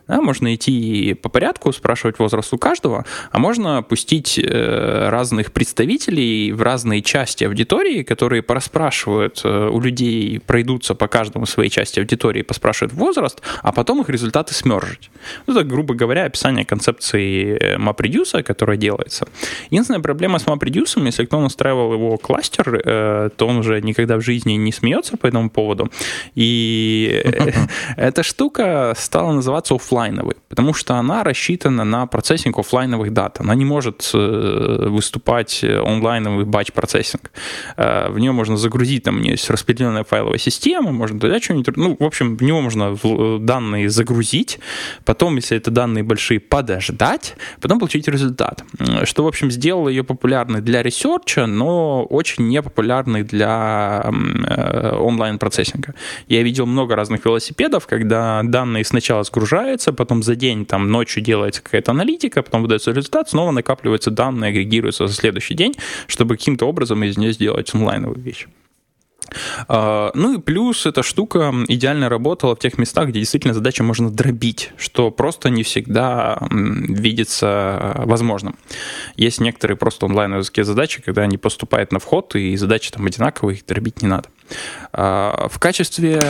[0.08, 6.54] Да, можно идти по порядку, спрашивать возраст у каждого, а можно пустить э, разных представителей
[6.54, 12.42] в разные части аудитории, которые пораспрашивают э, у людей, пройдутся по каждому своей части аудитории,
[12.42, 15.10] поспрашивают возраст, а потом их результаты смержить.
[15.46, 19.28] Это, грубо говоря, описание концепции э, MapReduce, которая делается.
[19.70, 20.57] Единственная проблема с MapReduce,
[21.06, 25.50] если кто настраивал его кластер, то он уже никогда в жизни не смеется по этому
[25.50, 25.90] поводу.
[26.36, 27.24] И
[27.98, 33.40] эта штука стала называться офлайновой, потому что она рассчитана на процессинг офлайновых дат.
[33.40, 37.32] Она не может э, выступать онлайновый batch processing.
[37.78, 41.78] Э, в нее можно загрузить, там у нее есть распределенная файловая система, можно туда что-нибудь...
[41.78, 42.98] Ну, в общем, в него можно
[43.40, 44.60] данные загрузить,
[45.06, 48.64] потом, если это данные большие, подождать, потом получить результат.
[49.04, 54.96] Что, в общем, сделало ее популярной популярный для research а, но очень непопулярный для э,
[54.96, 55.94] онлайн-процессинга.
[56.28, 61.62] Я видел много разных велосипедов, когда данные сначала сгружаются, потом за день, там, ночью делается
[61.62, 65.76] какая-то аналитика, потом выдается результат, снова накапливаются данные, агрегируются за следующий день,
[66.08, 68.48] чтобы каким-то образом из нее сделать онлайновую вещь.
[69.68, 74.10] А, ну и плюс эта штука идеально работала в тех местах, где действительно задачи можно
[74.10, 78.58] дробить, что просто не всегда видится возможным.
[79.16, 83.66] Есть некоторые просто онлайновские задачи, когда они поступают на вход, и задачи там одинаковые, их
[83.66, 84.30] дробить не надо.
[84.92, 86.22] А, в качестве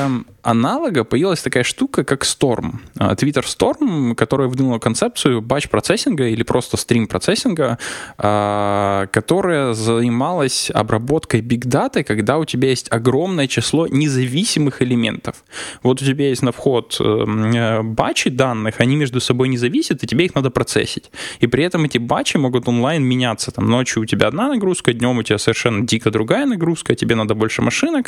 [0.41, 2.75] аналога появилась такая штука, как Storm.
[2.97, 7.77] А, Twitter Storm, которая выдвинула концепцию батч-процессинга или просто стрим-процессинга,
[8.17, 15.43] а, которая занималась обработкой биг-даты, когда у тебя есть огромное число независимых элементов.
[15.83, 20.07] Вот у тебя есть на вход э, батчи данных, они между собой не зависят, и
[20.07, 21.11] тебе их надо процессить.
[21.39, 23.51] И при этом эти батчи могут онлайн меняться.
[23.51, 27.35] Там ночью у тебя одна нагрузка, днем у тебя совершенно дико другая нагрузка, тебе надо
[27.35, 28.06] больше машинок.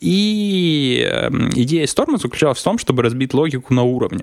[0.00, 4.20] И эм, идея Storm заключалась в том, чтобы разбить логику на уровне.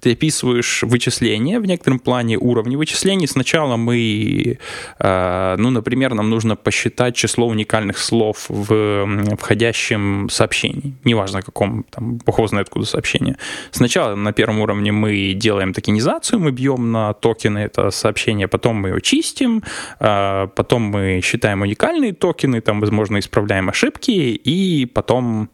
[0.00, 3.28] Ты описываешь вычисления в некотором плане уровни вычислений.
[3.28, 4.58] Сначала мы,
[4.98, 10.94] э, ну, например, нам нужно посчитать число уникальных слов в входящем сообщении.
[11.04, 13.36] Неважно, каком, там, бог знает откуда сообщение.
[13.70, 18.88] Сначала на первом уровне мы делаем токенизацию, мы бьем на токены это сообщение, потом мы
[18.88, 19.62] его чистим,
[20.00, 24.50] э, потом мы считаем уникальные токены, там, возможно, исправляем ошибки, и
[24.92, 25.50] потом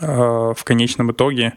[0.00, 1.54] э, в конечном итоге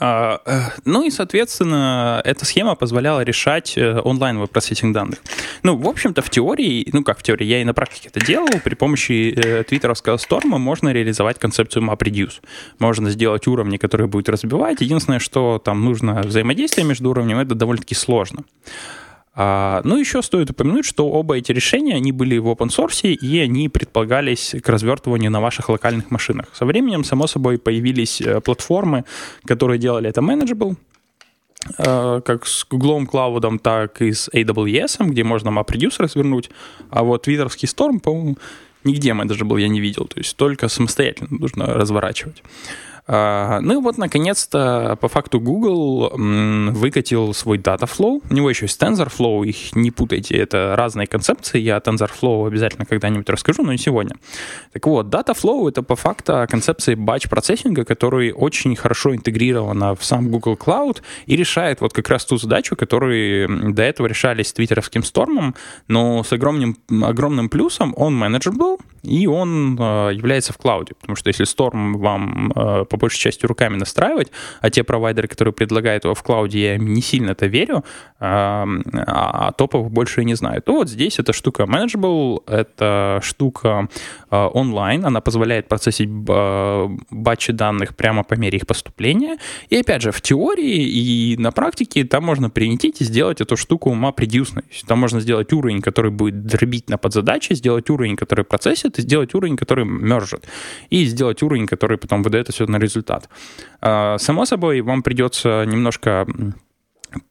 [0.00, 5.18] а, э, ну и, соответственно, эта схема позволяла решать э, онлайн процессинг данных.
[5.64, 8.48] Ну, в общем-то, в теории, ну как в теории, я и на практике это делал,
[8.62, 12.40] при помощи э, твиттеровского сторма можно реализовать концепцию MapReduce.
[12.78, 14.80] Можно сделать уровни, которые будут разбивать.
[14.80, 18.44] Единственное, что там нужно взаимодействие между уровнями, это довольно-таки сложно.
[19.40, 23.38] А, ну, еще стоит упомянуть, что оба эти решения, они были в open source, и
[23.38, 26.46] они предполагались к развертыванию на ваших локальных машинах.
[26.54, 29.04] Со временем, само собой, появились э, платформы,
[29.46, 30.74] которые делали это manageable,
[31.78, 35.52] э, как с Google Cloud, так и с AWS, где можно
[36.00, 36.50] развернуть.
[36.90, 38.38] А вот твиттерский Storm, по-моему,
[38.82, 40.06] нигде manageable я не видел.
[40.06, 42.42] То есть только самостоятельно нужно разворачивать.
[43.08, 48.22] Ну и вот, наконец-то, по факту Google выкатил свой Dataflow.
[48.28, 51.58] У него еще есть TensorFlow, их не путайте, это разные концепции.
[51.58, 54.16] Я TensorFlow обязательно когда-нибудь расскажу, но не сегодня.
[54.74, 60.54] Так вот, Dataflow— это по факту концепция батч-процессинга, которая очень хорошо интегрирована в сам Google
[60.54, 65.54] Cloud и решает вот как раз ту задачу, которую до этого решались с твиттеровским стормом,
[65.86, 71.28] но с огромным, огромным плюсом он manageable, и он э, является в клауде, потому что
[71.28, 74.30] если Storm вам э, по большей части руками настраивать,
[74.60, 77.84] а те провайдеры, которые предлагают его в клауде, я не сильно это верю,
[78.20, 78.66] а,
[79.06, 83.88] а топов больше не знаю, то вот здесь эта штука manageable, это штука
[84.30, 89.38] а, онлайн, она позволяет процессить батчи данных прямо по мере их поступления.
[89.68, 93.96] И опять же, в теории и на практике там можно применить и сделать эту штуку
[94.16, 94.64] предюсной.
[94.86, 99.34] Там можно сделать уровень, который будет дробить на подзадачи, сделать уровень, который процессит, и сделать
[99.34, 100.46] уровень, который мержит.
[100.88, 103.28] И сделать уровень, который потом выдает все на результат.
[103.80, 106.24] А, само собой, вам придется немножко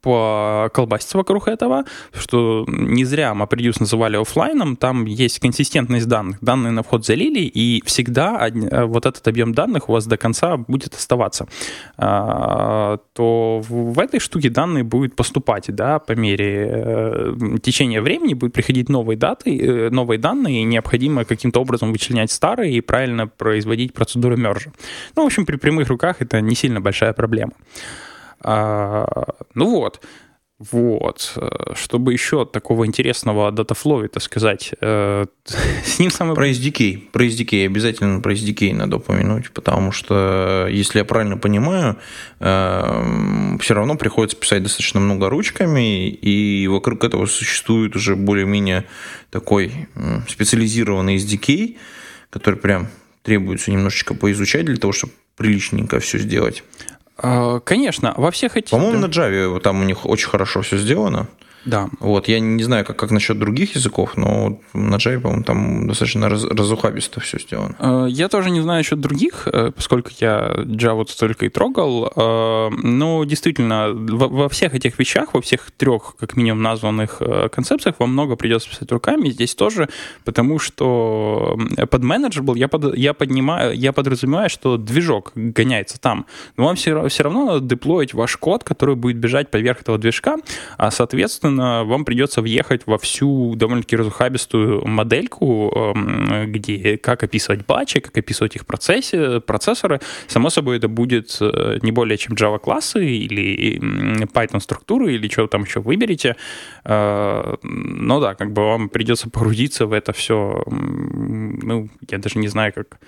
[0.01, 6.37] поколбаситься вокруг этого, что не зря MapReduce называли офлайном, там есть консистентность данных.
[6.41, 10.57] Данные на вход залили, и всегда э, вот этот объем данных у вас до конца
[10.57, 11.47] будет оставаться.
[11.97, 18.53] А, то в этой штуке данные будут поступать, да, по мере э, течения времени будут
[18.53, 23.93] приходить новые даты, э, новые данные, и необходимо каким-то образом вычленять старые и правильно производить
[23.93, 24.71] процедуру мержа.
[25.15, 27.53] Ну, в общем, при прямых руках это не сильно большая проблема.
[28.41, 29.05] А,
[29.53, 30.01] ну вот.
[30.59, 31.37] Вот.
[31.75, 35.25] Чтобы еще такого интересного датафлоу, это сказать, э,
[35.85, 36.35] с ним самое...
[36.35, 37.11] Про SDK.
[37.11, 37.67] Про SDK.
[37.67, 41.97] Обязательно про SDK надо упомянуть, потому что, если я правильно понимаю,
[42.39, 48.85] э, все равно приходится писать достаточно много ручками, и вокруг этого существует уже более-менее
[49.29, 49.87] такой
[50.27, 51.77] специализированный SDK,
[52.31, 52.87] который прям
[53.21, 56.63] требуется немножечко поизучать для того, чтобы приличненько все сделать.
[57.17, 58.71] А, конечно, во всех этих...
[58.71, 61.27] По-моему, на Java там у них очень хорошо все сделано.
[61.65, 61.89] Да.
[61.99, 66.29] Вот, я не знаю, как, как насчет других языков, но на Java, по-моему, там достаточно
[66.29, 67.75] раз, разухабисто все сделано.
[67.79, 72.11] А, я тоже не знаю насчет других, э, поскольку я Java только и трогал.
[72.15, 77.95] А, но действительно, во, всех этих вещах, во всех трех, как минимум, названных э, концепциях,
[77.99, 79.29] вам много придется писать руками.
[79.29, 79.89] Здесь тоже,
[80.23, 81.57] потому что
[81.89, 86.25] под manageable я, под, я, поднимаю, я подразумеваю, что движок гоняется там.
[86.55, 90.37] Но вам все, все равно надо деплоить ваш код, который будет бежать поверх этого движка,
[90.77, 97.65] а, соответственно, соответственно, вам придется въехать во всю довольно-таки разухабистую модельку, эм, где как описывать
[97.65, 99.99] батчи, как описывать их процессе, процессоры.
[100.27, 103.79] Само собой, это будет э, не более чем Java-классы или
[104.33, 106.35] Python-структуры, или что там еще выберете.
[106.85, 110.63] Э, но да, как бы вам придется погрузиться в это все.
[110.67, 112.99] Ну, я даже не знаю, как...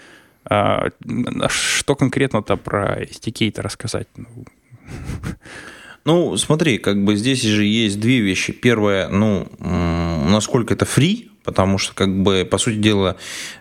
[0.49, 0.89] Э,
[1.49, 4.07] что конкретно-то про SDK-то рассказать?
[6.09, 8.51] Ну, смотри, как бы здесь же есть две вещи.
[8.51, 13.15] Первое, ну, насколько это free, потому что, как бы, по сути дела,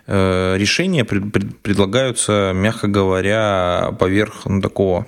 [0.07, 5.05] э, решения предлагаются, мягко говоря, поверх ну, такого,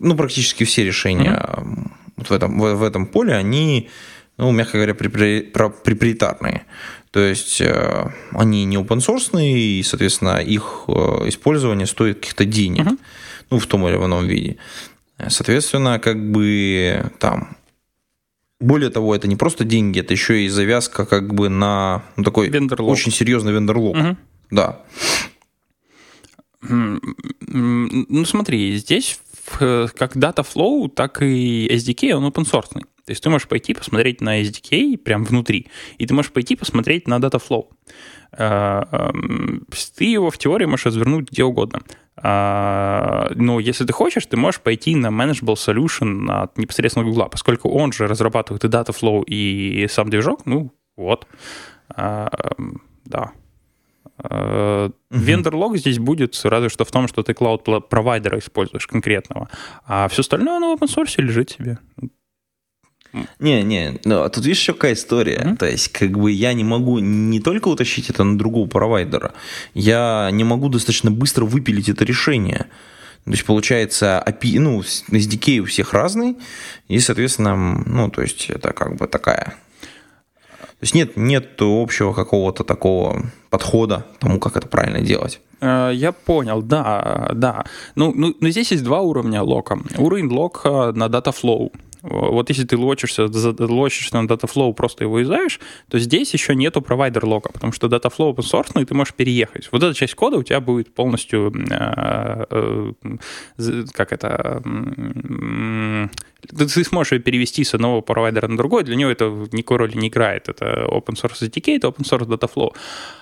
[0.00, 1.90] ну, практически все решения mm-hmm.
[2.18, 3.88] вот в этом, в, в этом поле, они,
[4.36, 6.66] ну, мягко говоря, проприетарные.
[7.10, 10.92] То есть э, они не open source, и, соответственно, их э,
[11.28, 12.98] использование стоит каких-то денег, mm-hmm.
[13.48, 14.58] ну, в том или ином виде.
[15.26, 17.56] Соответственно, как бы там
[18.60, 22.48] более того, это не просто деньги, это еще и завязка как бы на ну, такой
[22.48, 22.90] вендерлог.
[22.92, 23.96] очень серьезный вендерлог.
[23.96, 24.16] Угу.
[24.50, 24.82] Да.
[26.60, 29.20] Ну смотри, здесь
[29.58, 32.70] как Dataflow, так и SDK, он open source.
[32.72, 37.08] То есть ты можешь пойти посмотреть на SDK прям внутри, и ты можешь пойти посмотреть
[37.08, 37.68] на Dataflow.
[38.32, 41.80] Э, эм, ты его в теории можешь развернуть где угодно.
[42.22, 47.68] А, но если ты хочешь, ты можешь пойти на Manageable Solution от непосредственно Google, поскольку
[47.70, 51.26] он же разрабатывает и Dataflow, и сам движок, ну вот,
[51.94, 52.30] а,
[53.04, 53.32] да.
[55.10, 55.78] Вендор-лог uh-huh.
[55.78, 59.48] здесь будет разве что в том, что ты клауд-провайдера используешь конкретного,
[59.86, 61.78] а все остальное на open source лежит себе.
[63.38, 65.38] Не, не, ну, а тут видишь еще какая история.
[65.38, 65.56] Mm-hmm.
[65.56, 69.32] То есть, как бы я не могу не только утащить это на другого провайдера,
[69.74, 72.66] я не могу достаточно быстро выпилить это решение.
[73.24, 76.36] То есть, получается, API, ну, SDK у всех разный,
[76.88, 79.54] и, соответственно, ну, то есть, это как бы такая...
[80.58, 85.40] То есть, нет, нет общего какого-то такого подхода тому, как это правильно делать.
[85.60, 87.64] Э, я понял, да, да.
[87.96, 89.78] Ну, ну, но здесь есть два уровня лока.
[89.96, 93.26] Уровень лока на Dataflow– вот если ты лочишься,
[93.58, 98.34] лочишься на Dataflow, просто его юзаешь, то здесь еще нету провайдер лока, потому что Dataflow
[98.34, 99.68] open source, и ты можешь переехать.
[99.72, 104.62] Вот эта часть кода у тебя будет полностью, э, э, как это,
[106.46, 110.08] ты сможешь ее перевести с одного провайдера на другой, для него это никакой роли не
[110.08, 110.48] играет.
[110.48, 112.72] Это open source SDK, это open source Dataflow.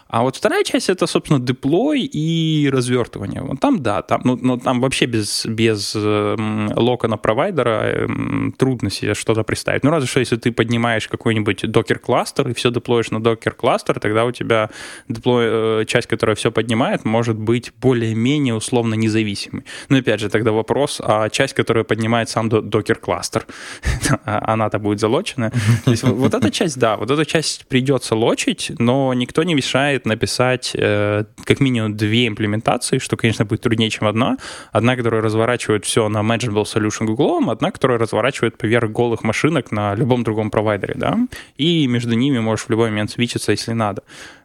[0.09, 3.43] А вот вторая часть это, собственно, деплой и развертывание.
[3.43, 6.37] Вот там, да, там, ну, ну, там вообще без, без э,
[6.77, 8.09] лока провайдера э,
[8.57, 9.83] трудно себе что-то представить.
[9.83, 14.31] Ну, разве что если ты поднимаешь какой-нибудь докер-кластер и все деплоишь на докер-кластер, тогда у
[14.31, 14.71] тебя
[15.09, 19.65] деплой, э, часть, которая все поднимает, может быть более-менее условно независимой.
[19.89, 23.06] Но опять же, тогда вопрос, а часть, которая поднимает сам докер-кластер,
[24.25, 25.51] она-то будет залочена.
[25.85, 30.07] То есть вот эта часть, да, вот эта часть придется лочить, но никто не мешает
[30.07, 34.37] написать э, как минимум две имплементации, что, конечно, будет труднее, чем одна.
[34.73, 39.95] Одна, которая разворачивает все на Manageable Solution Google, одна, которая разворачивает поверх голых машинок на
[39.95, 41.19] любом другом провайдере, да,
[41.57, 44.03] и между ними можешь в любой момент свичиться, если надо.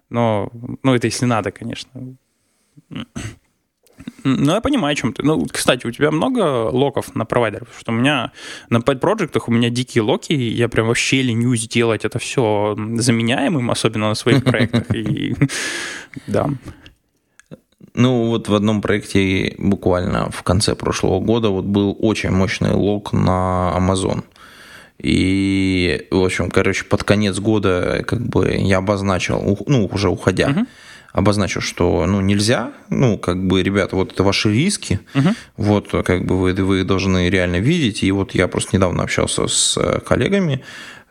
[0.10, 0.52] Но,
[0.84, 1.90] ну, это если надо, конечно.
[4.24, 5.24] Ну, я понимаю, о чем ты.
[5.24, 7.68] Ну, кстати, у тебя много локов на провайдерах?
[7.68, 8.32] Потому что у меня
[8.70, 13.72] на Pet Project у меня дикие локи, я прям вообще ленюсь делать это все заменяемым,
[13.72, 14.94] особенно на своих проектах.
[14.96, 15.36] И
[16.28, 16.50] да.
[17.94, 23.12] Ну, вот в одном проекте буквально в конце прошлого года вот был очень мощный лог
[23.14, 24.24] на Amazon.
[24.98, 30.68] И, в общем, короче, под конец года как бы я обозначил, ну, уже уходя, uh-huh
[31.14, 35.30] обозначу, что ну, нельзя, ну, как бы, ребята, вот это ваши риски, угу.
[35.58, 39.78] вот, как бы вы, вы должны реально видеть, и вот я просто недавно общался с
[39.78, 40.64] э, коллегами,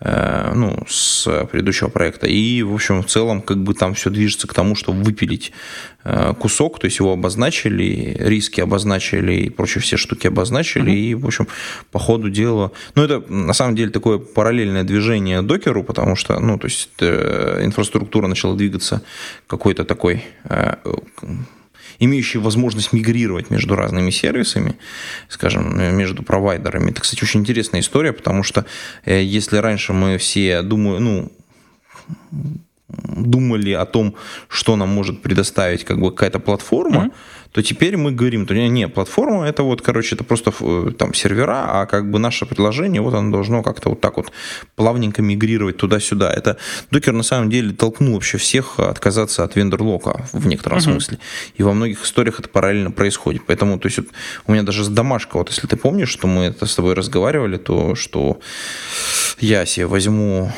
[0.02, 2.26] ну, с предыдущего проекта.
[2.26, 5.52] И, в общем, в целом, как бы там все движется к тому, чтобы выпилить
[6.04, 11.10] э, кусок, то есть его обозначили, риски обозначили и прочие все штуки обозначили, mm-hmm.
[11.10, 11.48] и, в общем,
[11.92, 12.72] по ходу дела...
[12.94, 17.60] Ну, это, на самом деле, такое параллельное движение докеру, потому что, ну, то есть э,
[17.64, 19.02] инфраструктура начала двигаться
[19.46, 20.24] какой-то такой
[22.00, 24.76] имеющие возможность мигрировать между разными сервисами,
[25.28, 26.90] скажем, между провайдерами.
[26.90, 28.64] Это, кстати, очень интересная история, потому что
[29.04, 31.32] э, если раньше мы все, думаю, ну,
[32.88, 34.16] думали о том,
[34.48, 37.12] что нам может предоставить как бы какая-то платформа, mm-hmm.
[37.52, 41.64] То теперь мы говорим, то не, платформа это вот, короче, это просто э, там сервера,
[41.66, 44.30] а как бы наше приложение, вот оно должно как-то вот так вот
[44.76, 46.32] плавненько мигрировать туда-сюда.
[46.32, 46.58] Это
[46.90, 50.92] докер на самом деле толкнул вообще всех отказаться от вендор-лока в некотором uh-huh.
[50.92, 51.18] смысле.
[51.56, 53.42] И во многих историях это параллельно происходит.
[53.46, 54.08] Поэтому, то есть вот,
[54.46, 57.56] у меня даже с домашка, вот если ты помнишь, что мы это с тобой разговаривали,
[57.56, 58.40] то что
[59.38, 60.52] я себе возьму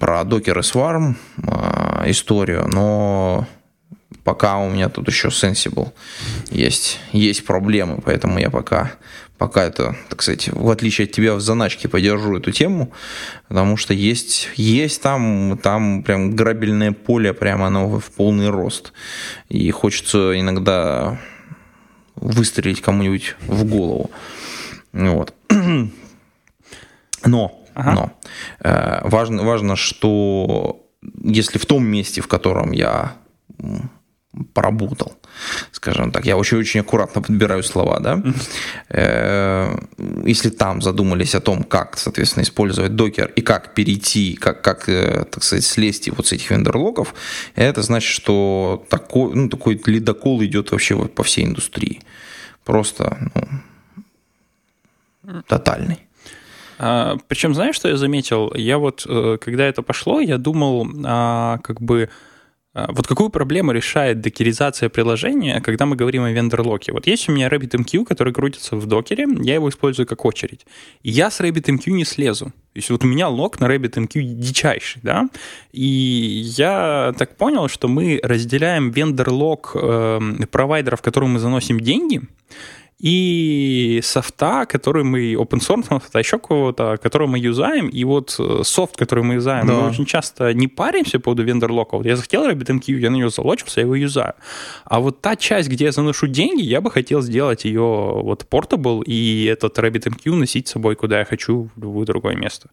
[0.00, 3.46] про докер и Swarm э, историю, но
[4.30, 5.92] пока у меня тут еще Sensible
[6.50, 8.92] есть, есть проблемы, поэтому я пока,
[9.38, 12.92] пока это, так сказать, в отличие от тебя в заначке подержу эту тему,
[13.48, 18.92] потому что есть, есть там, там прям грабельное поле, прямо оно в полный рост.
[19.48, 21.18] И хочется иногда
[22.14, 24.12] выстрелить кому-нибудь в голову.
[24.92, 25.34] Вот.
[27.24, 27.92] Но, ага.
[27.92, 28.12] но
[28.60, 30.86] э, важно, важно, что
[31.20, 33.16] если в том месте, в котором я
[34.54, 35.16] поработал,
[35.72, 36.24] скажем так.
[36.24, 38.22] Я очень-очень аккуратно подбираю слова, да.
[38.88, 39.76] Э,
[40.24, 45.24] если там задумались о том, как, соответственно, использовать докер и как перейти, как, как э,
[45.24, 47.14] так сказать, слезть вот с этих вендорлогов,
[47.56, 52.00] это значит, что такой, ну, такой ледокол идет вообще вот по всей индустрии.
[52.64, 53.42] Просто, ну,
[55.48, 56.06] тотальный.
[56.78, 58.52] А, причем, знаешь, что я заметил?
[58.54, 62.08] Я вот, э, когда это пошло, я думал, а, как бы,
[62.72, 66.92] вот какую проблему решает докеризация приложения, когда мы говорим о вендор-локе?
[66.92, 70.66] Вот есть у меня RabbitMQ, который крутится в докере, я его использую как очередь.
[71.02, 72.46] И я с RabbitMQ не слезу.
[72.46, 75.28] То есть вот у меня лог на RabbitMQ дичайший, да?
[75.72, 75.84] И
[76.56, 82.22] я так понял, что мы разделяем вендор-лог э, провайдеров, которым мы заносим деньги,
[83.00, 88.62] и софта, который мы, open source софта, еще кого-то, который мы юзаем, и вот э,
[88.62, 89.72] софт, который мы юзаем, да.
[89.72, 91.96] мы очень часто не паримся по поводу вендор лока.
[91.96, 94.34] Вот я захотел RabbitMQ, я на него залочился, я его юзаю.
[94.84, 99.02] А вот та часть, где я заношу деньги, я бы хотел сделать ее вот portable,
[99.04, 102.68] и этот RabbitMQ носить с собой, куда я хочу, в любое другое место.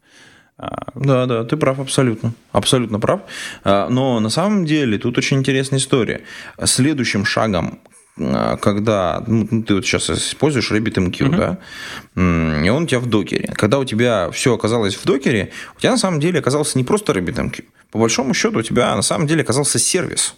[0.58, 2.34] А, да, да, ты прав абсолютно.
[2.52, 3.22] Абсолютно прав.
[3.64, 6.22] А, но на самом деле тут очень интересная история.
[6.64, 11.38] Следующим шагом, а, когда ну, ты вот сейчас используешь RabbitMQ, uh-huh.
[11.38, 13.54] да, и он у тебя в докере.
[13.56, 17.14] Когда у тебя все оказалось в докере, у тебя на самом деле оказался не просто
[17.14, 17.64] RabbitMQ.
[17.92, 20.36] По большому счету у тебя на самом деле оказался сервис.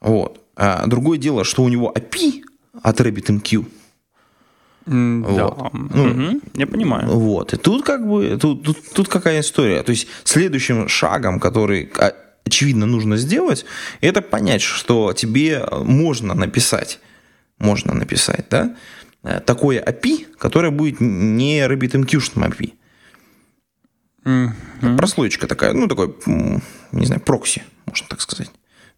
[0.00, 0.40] Вот.
[0.56, 2.42] А другое дело, что у него API
[2.82, 3.66] от RabbitMQ.
[4.86, 5.36] Mm, вот.
[5.36, 5.70] Да.
[5.72, 7.08] Ну, угу, я понимаю.
[7.08, 7.52] Вот.
[7.52, 9.82] И тут как бы тут, тут, тут какая история.
[9.82, 12.14] То есть следующим шагом, который а,
[12.44, 13.64] очевидно нужно сделать,
[14.00, 17.00] это понять, что тебе можно написать,
[17.58, 18.76] можно написать, да,
[19.22, 22.72] э, такое API, которое будет не RabbitMQ API.
[24.24, 24.96] Mm-hmm.
[24.96, 26.14] Прослоечка такая, ну, такой,
[26.92, 28.50] не знаю, прокси, можно так сказать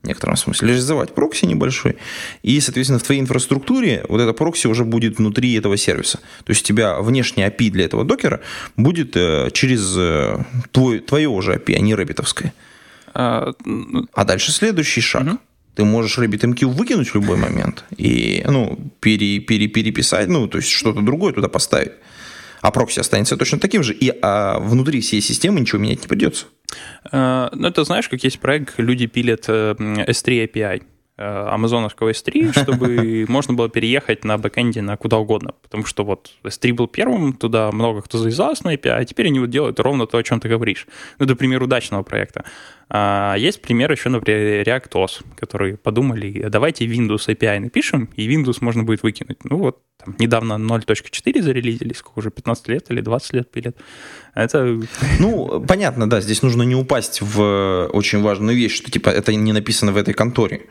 [0.04, 1.96] в некотором смысле, реализовать прокси небольшой,
[2.42, 6.18] и, соответственно, в твоей инфраструктуре вот эта прокси уже будет внутри этого сервиса.
[6.44, 8.40] То есть у тебя внешний API для этого докера
[8.76, 12.52] будет э, через э, твой, твое уже API, а не рэббитовское.
[12.52, 12.73] А,
[13.14, 15.26] а дальше следующий шаг.
[15.26, 15.38] Угу.
[15.76, 20.70] Ты можешь RabbitMQ выкинуть в любой момент и ну, пере, пере, переписать, ну, то есть
[20.70, 21.92] что-то другое туда поставить.
[22.60, 26.46] А прокси останется точно таким же, и а внутри всей системы ничего менять не придется.
[27.10, 30.82] А, ну, это знаешь, как есть проект, люди пилят э, S3 API.
[31.16, 35.54] Э, амазоновского S3, чтобы можно было переехать на бэкэнде на куда угодно.
[35.62, 39.38] Потому что вот S3 был первым, туда много кто завязался на API, а теперь они
[39.38, 40.88] вот делают ровно то, о чем ты говоришь.
[41.20, 42.44] Ну, это пример удачного проекта.
[42.88, 48.82] А есть пример еще, например, ReactOS, которые подумали, давайте Windows API напишем, и Windows можно
[48.82, 49.38] будет выкинуть.
[49.44, 53.76] Ну вот, там, недавно 0.4 зарелизили, сколько уже, 15 лет или 20 лет пилят.
[54.34, 54.80] Это...
[55.20, 59.52] Ну, понятно, да, здесь нужно не упасть в очень важную вещь, что типа это не
[59.52, 60.66] написано в этой конторе.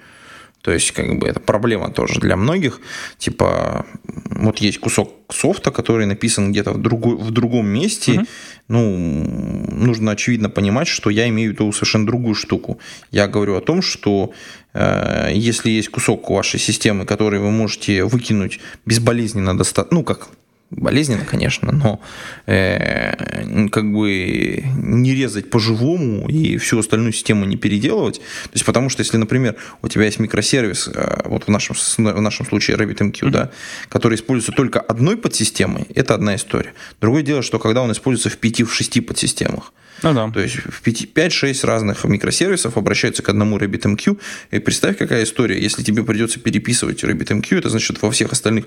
[0.64, 2.80] То есть, как бы, это проблема тоже для многих.
[3.18, 3.86] Типа,
[4.30, 8.14] вот есть кусок софта, который написан где-то в, другой, в другом месте.
[8.14, 8.28] Uh-huh.
[8.70, 12.80] Ну, нужно очевидно понимать, что я имею в виду совершенно другую штуку.
[13.12, 14.32] Я говорю о том, что
[14.74, 20.30] э, если есть кусок вашей системы, который вы можете выкинуть безболезненно достаточно, ну, как
[20.76, 22.02] болезненно, конечно, но
[22.46, 28.20] э, как бы не резать по-живому и всю остальную систему не переделывать.
[28.20, 32.22] То есть, потому что если, например, у тебя есть микросервис, э, вот в нашем, в
[32.22, 33.30] нашем случае RabbitMQ, mm-hmm.
[33.30, 33.52] да,
[33.90, 36.74] который используется только одной подсистемой, это одна история.
[37.02, 40.30] Другое дело, что когда он используется в 5-6 подсистемах, ну, да.
[40.32, 44.20] То есть в 5-6 разных микросервисов обращаются к одному RabbitMQ.
[44.52, 45.62] И представь, какая история.
[45.62, 48.66] Если тебе придется переписывать RabbitMQ, это значит, во всех остальных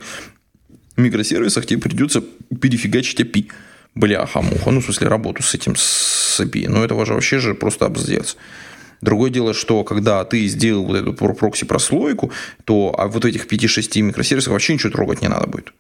[1.01, 2.23] микросервисах тебе придется
[2.61, 3.51] перефигачить API.
[3.95, 4.71] Бляха-муха.
[4.71, 6.69] Ну, в смысле, работу с этим, с API.
[6.69, 8.37] Но это же вообще же просто обздец.
[9.01, 12.33] Другое дело, что когда ты сделал вот эту прокси-прослойку,
[12.65, 15.73] то а вот этих 5-6 микросервисов вообще ничего трогать не надо будет.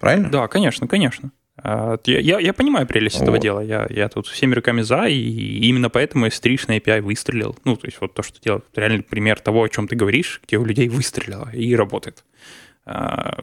[0.00, 0.30] Правильно?
[0.30, 1.30] Да, конечно, конечно.
[1.58, 3.22] А, я, я, я понимаю прелесть вот.
[3.22, 3.60] этого дела.
[3.60, 7.56] Я, я тут всеми руками за, и именно поэтому S3 на API выстрелил.
[7.64, 10.58] Ну, то есть вот то, что делает реальный пример того, о чем ты говоришь, где
[10.58, 12.24] у людей выстрелило и работает.
[12.88, 13.38] А,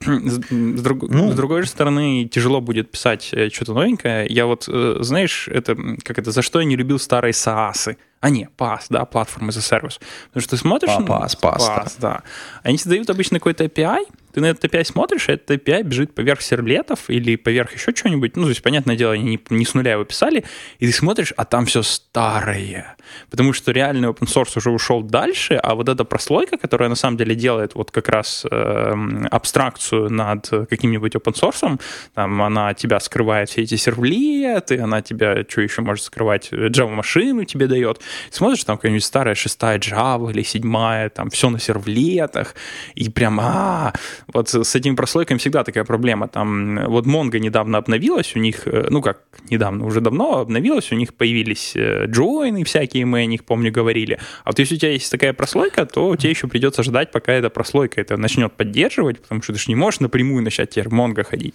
[0.00, 0.38] с,
[0.80, 4.26] друг, ну, с другой же стороны, тяжело будет писать э, что-то новенькое.
[4.26, 7.98] Я вот, э, знаешь, это как это, за что я не любил старые SaaS.
[8.20, 10.00] А, не, PaaS, да, платформа за сервис.
[10.28, 10.90] Потому что ты смотришь...
[10.92, 12.22] PaaS, PaaS, PaaS, да.
[12.62, 14.06] Они тебе дают обычно какой-то API,
[14.36, 18.36] ты на этот API смотришь, и этот API бежит поверх сервлетов или поверх еще чего-нибудь.
[18.36, 20.44] Ну, то есть, понятное дело, они не, не с нуля его писали,
[20.78, 22.96] и ты смотришь, а там все старое.
[23.30, 27.16] Потому что реальный open source уже ушел дальше, а вот эта прослойка, которая на самом
[27.16, 28.94] деле делает вот как раз э,
[29.30, 31.80] абстракцию над каким-нибудь open source,
[32.12, 37.68] там она тебя скрывает все эти сервлеты, она тебя, что еще может скрывать, Java-машину тебе
[37.68, 38.02] дает.
[38.30, 42.54] Смотришь, там какая-нибудь старая шестая Java или седьмая, там все на сервлетах,
[42.94, 43.94] и прям, а,
[44.32, 46.28] вот с этими прослойками всегда такая проблема.
[46.28, 50.96] Там вот Mongo недавно обновилась, у них, э, ну как недавно, уже давно обновилась, у
[50.96, 54.18] них появились э, джойны всякие, мы о них, помню, говорили.
[54.44, 57.50] А вот если у тебя есть такая прослойка, то тебе еще придется ждать, пока эта
[57.50, 61.54] прослойка это начнет поддерживать, потому что ты же не можешь напрямую начать теперь Mongo ходить.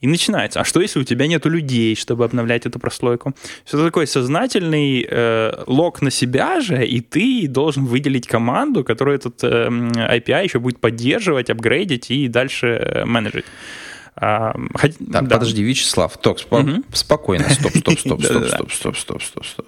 [0.00, 0.60] И начинается.
[0.60, 3.34] А что, если у тебя нету людей, чтобы обновлять эту прослойку?
[3.64, 9.42] Все такой сознательный э, лог на себя же, и ты должен выделить команду, которая этот
[9.42, 13.44] э, API еще будет поддерживать, апгрейдить, видеть и дальше э, менеджить.
[14.18, 15.20] А, так, да.
[15.22, 16.82] подожди, Вячеслав, ток, спо- угу.
[16.92, 19.66] спокойно, стоп, стоп, стоп, стоп, стоп, стоп, стоп, стоп, стоп.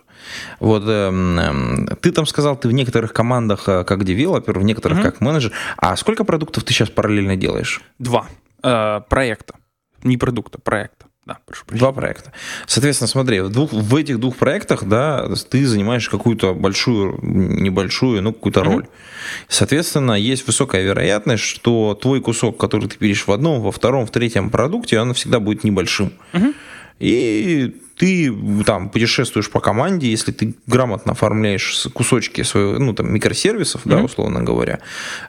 [0.58, 5.20] Вот э, ты там сказал, ты в некоторых командах э, как девелопер, в некоторых как
[5.20, 5.52] менеджер.
[5.76, 7.82] А сколько продуктов ты сейчас параллельно делаешь?
[7.98, 8.26] Два
[8.62, 9.54] э, проекта,
[10.02, 11.07] не продукта, проекта.
[11.28, 11.80] Да, прошу прощения.
[11.80, 12.32] Два проекта.
[12.66, 18.32] Соответственно, смотри, в, двух, в этих двух проектах, да, ты занимаешь какую-то большую, небольшую, ну,
[18.32, 18.84] какую-то роль.
[18.84, 19.44] Mm-hmm.
[19.48, 24.10] Соответственно, есть высокая вероятность, что твой кусок, который ты пилишь в одном, во втором, в
[24.10, 26.14] третьем продукте, он всегда будет небольшим.
[26.32, 26.54] Mm-hmm.
[27.00, 28.32] И ты
[28.64, 33.90] там путешествуешь по команде, если ты грамотно оформляешь кусочки своего, ну, там, микросервисов, mm-hmm.
[33.90, 34.78] да, условно говоря,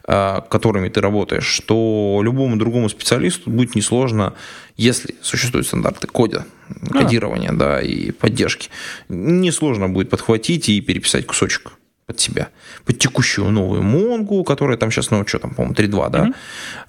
[0.04, 4.34] а, которыми ты работаешь, то любому другому специалисту будет несложно,
[4.78, 6.90] если существуют стандарты кода, а.
[6.90, 8.70] кодирования, да, и поддержки,
[9.10, 11.72] несложно будет подхватить и переписать кусочек
[12.06, 12.50] под себя,
[12.86, 16.32] под текущую новую Монгу, которая там сейчас, ну, что там, по-моему, 3.2, да,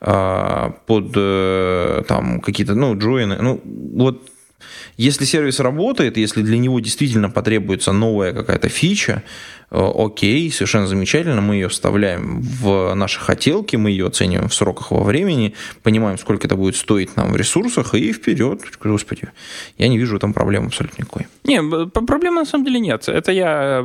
[0.01, 0.75] mm-hmm.
[0.87, 4.31] под э, там какие-то, ну, джойны, ну, вот
[4.97, 9.23] если сервис работает, если для него действительно потребуется новая какая-то фича,
[9.71, 15.03] окей, совершенно замечательно, мы ее вставляем в наши хотелки, мы ее оцениваем в сроках во
[15.03, 18.63] времени, понимаем, сколько это будет стоить нам в ресурсах, и вперед.
[18.83, 19.29] Господи,
[19.79, 21.27] я не вижу там проблем абсолютно никакой.
[21.45, 23.09] Не, проблемы на самом деле нет.
[23.09, 23.85] Это я,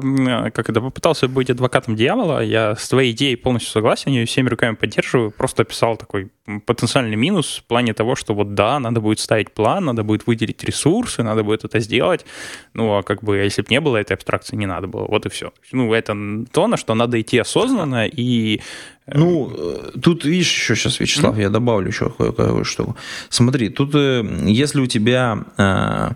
[0.54, 4.76] как это, попытался быть адвокатом дьявола, я с твоей идеей полностью согласен, ее всеми руками
[4.76, 6.30] поддерживаю, просто описал такой
[6.66, 10.64] потенциальный минус в плане того, что вот да, надо будет ставить план, надо будет выделить
[10.64, 12.26] ресурсы, надо будет это сделать,
[12.74, 15.30] ну, а как бы, если бы не было этой абстракции, не надо было, вот и
[15.30, 16.16] все ну, это
[16.52, 18.62] то, на что надо идти осознанно и...
[19.06, 21.42] Э, ну, э, тут, видишь, еще сейчас, Вячеслав, mm-hmm.
[21.42, 22.96] я добавлю еще кое-что.
[23.30, 26.16] Смотри, тут, э, если у тебя...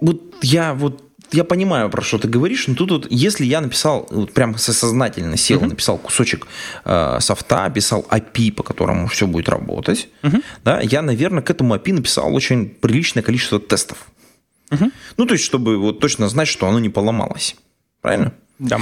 [0.00, 4.06] Вот я вот я понимаю, про что ты говоришь, но тут вот, если я написал,
[4.10, 5.68] вот прям сознательно сел, uh-huh.
[5.68, 6.46] написал кусочек
[6.84, 10.42] э, софта, писал API, по которому все будет работать, uh-huh.
[10.64, 14.06] да, я, наверное, к этому API написал очень приличное количество тестов.
[14.70, 14.90] Угу.
[15.16, 17.56] Ну, то есть, чтобы вот точно знать, что оно не поломалось.
[18.00, 18.32] Правильно?
[18.58, 18.80] Да.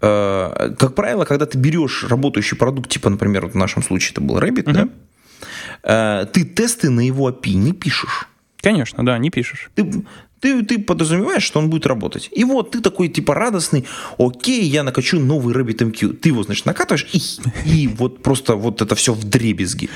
[0.00, 4.20] Э, как правило, когда ты берешь работающий продукт, типа, например, вот в нашем случае это
[4.20, 4.72] был Rabbit, угу.
[4.72, 8.28] да, э, ты тесты на его API не пишешь.
[8.60, 9.70] Конечно, да, не пишешь.
[9.74, 10.04] Ты,
[10.40, 12.28] ты, ты подразумеваешь, что он будет работать.
[12.32, 13.86] И вот ты такой типа радостный,
[14.18, 16.14] окей, я накачу новый RabbitMQ.
[16.14, 17.20] Ты его, значит, накатываешь, и,
[17.68, 19.90] и вот просто вот это все в дребезги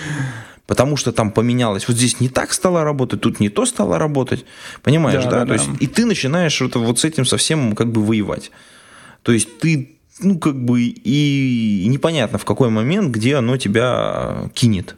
[0.72, 4.46] потому что там поменялось, вот здесь не так стало работать, тут не то стало работать,
[4.82, 5.30] понимаешь, да?
[5.30, 5.40] да?
[5.40, 8.50] да то есть, и ты начинаешь вот, вот с этим совсем как бы воевать.
[9.22, 14.96] То есть ты, ну, как бы, и непонятно в какой момент, где оно тебя кинет.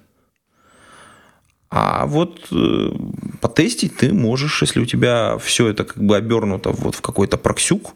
[1.70, 2.90] А вот э,
[3.40, 7.94] потестить ты можешь, если у тебя все это как бы обернуто вот в какой-то проксюк,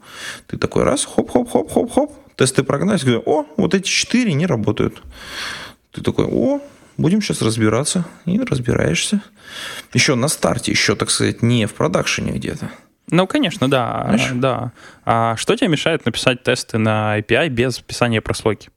[0.48, 5.00] ты такой раз, хоп-хоп-хоп-хоп-хоп, тесты прогнать, о, вот эти четыре не работают.
[5.92, 6.60] Ты такой, о,
[6.98, 8.04] Будем сейчас разбираться.
[8.26, 9.22] И разбираешься.
[9.94, 12.70] Еще на старте, еще, так сказать, не в продакшене где-то.
[13.10, 14.04] Ну, конечно, да.
[14.08, 14.30] Знаешь?
[14.34, 14.72] да.
[15.04, 18.70] А что тебе мешает написать тесты на API без писания прослойки?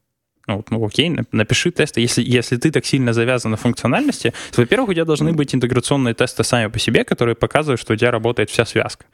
[0.52, 2.02] Ну, ну окей, напиши тесты.
[2.02, 6.14] Если, если ты так сильно завязан на функциональности, то, во-первых, у тебя должны быть интеграционные
[6.14, 9.06] тесты сами по себе, которые показывают, что у тебя работает вся связка.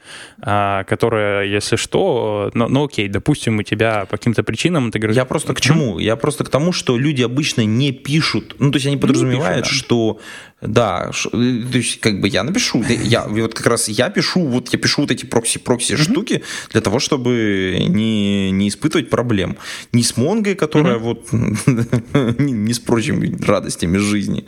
[0.41, 5.21] А, которая, если что, ну, ну окей, допустим, у тебя по каким-то причинам интеграция...
[5.21, 5.99] Я просто к чему?
[5.99, 9.79] Я просто к тому, что люди обычно не пишут, ну, то есть они подразумевают, пишут,
[9.81, 9.85] да.
[9.85, 10.19] что
[10.61, 11.29] да, э,
[11.71, 15.01] то есть как бы я напишу, я вот как раз я пишу, вот я пишу
[15.01, 16.11] вот эти прокси прокси mm-hmm.
[16.11, 19.57] штуки для того, чтобы не, не испытывать проблем
[19.91, 20.99] ни с Монгой, которая mm-hmm.
[20.99, 24.45] вот не, с прочими радостями жизни,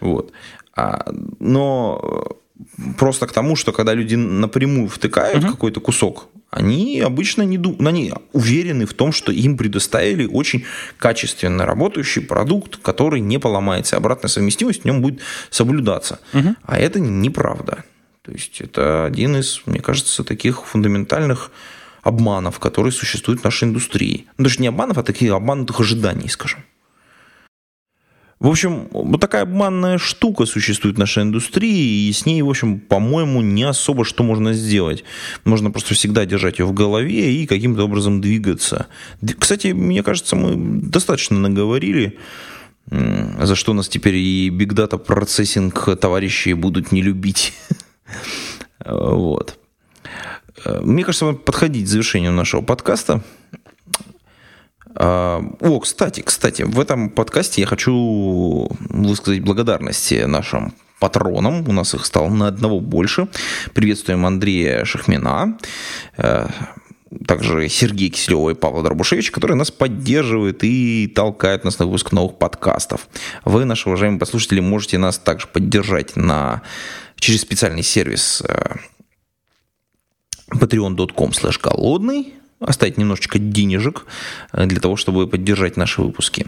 [0.00, 0.32] вот,
[0.76, 2.36] а, но
[2.96, 5.50] просто к тому, что когда люди напрямую втыкают mm-hmm.
[5.50, 7.76] какой-то кусок они обычно не дум...
[7.86, 10.66] они уверены в том, что им предоставили очень
[10.98, 13.96] качественно работающий продукт, который не поломается.
[13.96, 16.20] Обратная совместимость в нем будет соблюдаться.
[16.34, 16.54] Угу.
[16.62, 17.84] А это неправда.
[18.20, 21.50] То есть это один из, мне кажется, таких фундаментальных
[22.02, 24.26] обманов, которые существуют в нашей индустрии.
[24.36, 26.64] Ну, даже не обманов, а таких обманутых ожиданий, скажем.
[28.42, 32.80] В общем, вот такая обманная штука существует в нашей индустрии, и с ней, в общем,
[32.80, 35.04] по-моему, не особо что можно сделать.
[35.44, 38.88] Можно просто всегда держать ее в голове и каким-то образом двигаться.
[39.38, 42.18] Кстати, мне кажется, мы достаточно наговорили,
[42.90, 47.54] за что нас теперь и Big Data процессинг товарищи будут не любить.
[48.84, 49.60] Вот.
[50.66, 53.22] Мне кажется, подходить к завершению нашего подкаста.
[54.94, 61.68] А, о, кстати, кстати, в этом подкасте я хочу высказать благодарность нашим патронам.
[61.68, 63.26] У нас их стало на одного больше.
[63.74, 65.58] Приветствуем Андрея Шахмина,
[66.16, 66.46] э,
[67.26, 72.38] также Сергей Киселева и Павла Дробушевича, которые нас поддерживают и толкают нас на выпуск новых
[72.38, 73.08] подкастов.
[73.44, 76.62] Вы, наши уважаемые послушатели, можете нас также поддержать на,
[77.16, 78.76] через специальный сервис э,
[80.52, 84.06] patreon.com slash голодный оставить немножечко денежек
[84.52, 86.46] э, для того, чтобы поддержать наши выпуски.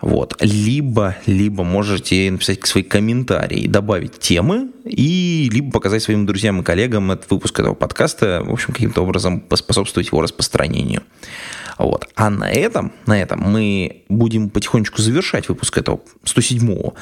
[0.00, 0.36] Вот.
[0.40, 7.10] Либо, либо можете написать свои комментарии, добавить темы, и либо показать своим друзьям и коллегам
[7.10, 11.02] этот выпуск этого подкаста, в общем, каким-то образом поспособствовать его распространению.
[11.78, 12.08] Вот.
[12.14, 16.94] А на этом, на этом мы будем потихонечку завершать выпуск этого 107-го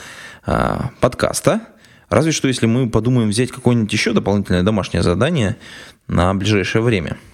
[0.46, 1.60] э, подкаста.
[2.08, 5.56] Разве что, если мы подумаем взять какое-нибудь еще дополнительное домашнее задание
[6.08, 7.18] на ближайшее время–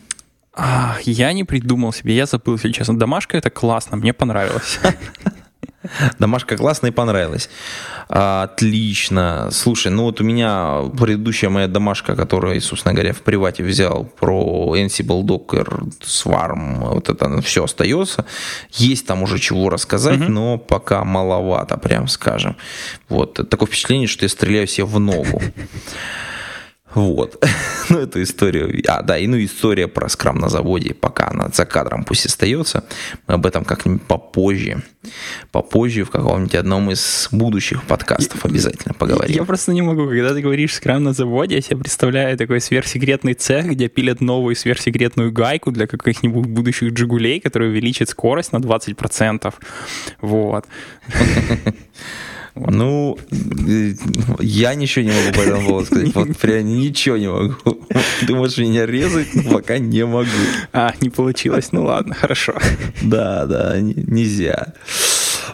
[0.55, 2.99] а, я не придумал себе, я забыл, если честно.
[2.99, 4.79] Домашка это классно, мне понравилось.
[6.19, 7.49] Домашка классная и понравилась.
[8.09, 9.49] Отлично.
[9.51, 14.77] Слушай, ну вот у меня предыдущая моя домашка, которую, собственно говоря, в привате взял про
[14.77, 18.27] Ansible Docker, Swarm, вот это все остается.
[18.71, 20.31] Есть там уже чего рассказать, угу.
[20.31, 22.57] но пока маловато, прям скажем.
[23.09, 23.49] Вот.
[23.49, 25.43] Такое впечатление, что я стреляю себе в ногу.
[26.95, 27.43] Вот.
[27.89, 28.83] ну, эту историю.
[28.87, 32.85] А, да, и ну история про скрам на заводе, пока она за кадром пусть остается.
[33.27, 34.83] Мы об этом как-нибудь попозже.
[35.51, 39.37] Попозже в каком-нибудь одном из будущих подкастов обязательно поговорим.
[39.37, 43.35] Я просто не могу, когда ты говоришь скрам на заводе, я себе представляю такой сверхсекретный
[43.35, 49.55] цех, где пилят новую сверхсекретную гайку для каких-нибудь будущих джигулей, которая увеличит скорость на 20%.
[50.21, 50.67] Вот.
[52.55, 53.19] Ну,
[54.41, 56.15] я ничего не могу по этому поводу сказать.
[56.15, 57.55] Вот прям ничего не могу.
[58.27, 60.29] Ты можешь меня резать, но пока не могу.
[60.73, 61.73] А, не получилось.
[61.73, 62.55] Ну ладно, хорошо.
[63.03, 64.75] Да, да, нельзя.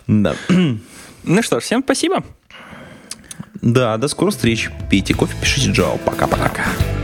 [0.07, 0.35] Да.
[0.49, 2.25] Ну что ж, всем спасибо.
[3.61, 4.71] Да, до скорых встреч.
[4.91, 5.99] Пейте кофе, пишите Джао.
[5.99, 6.49] Пока-пока.
[6.49, 6.63] Пока.
[6.63, 6.65] -пока.
[6.65, 6.98] Пока.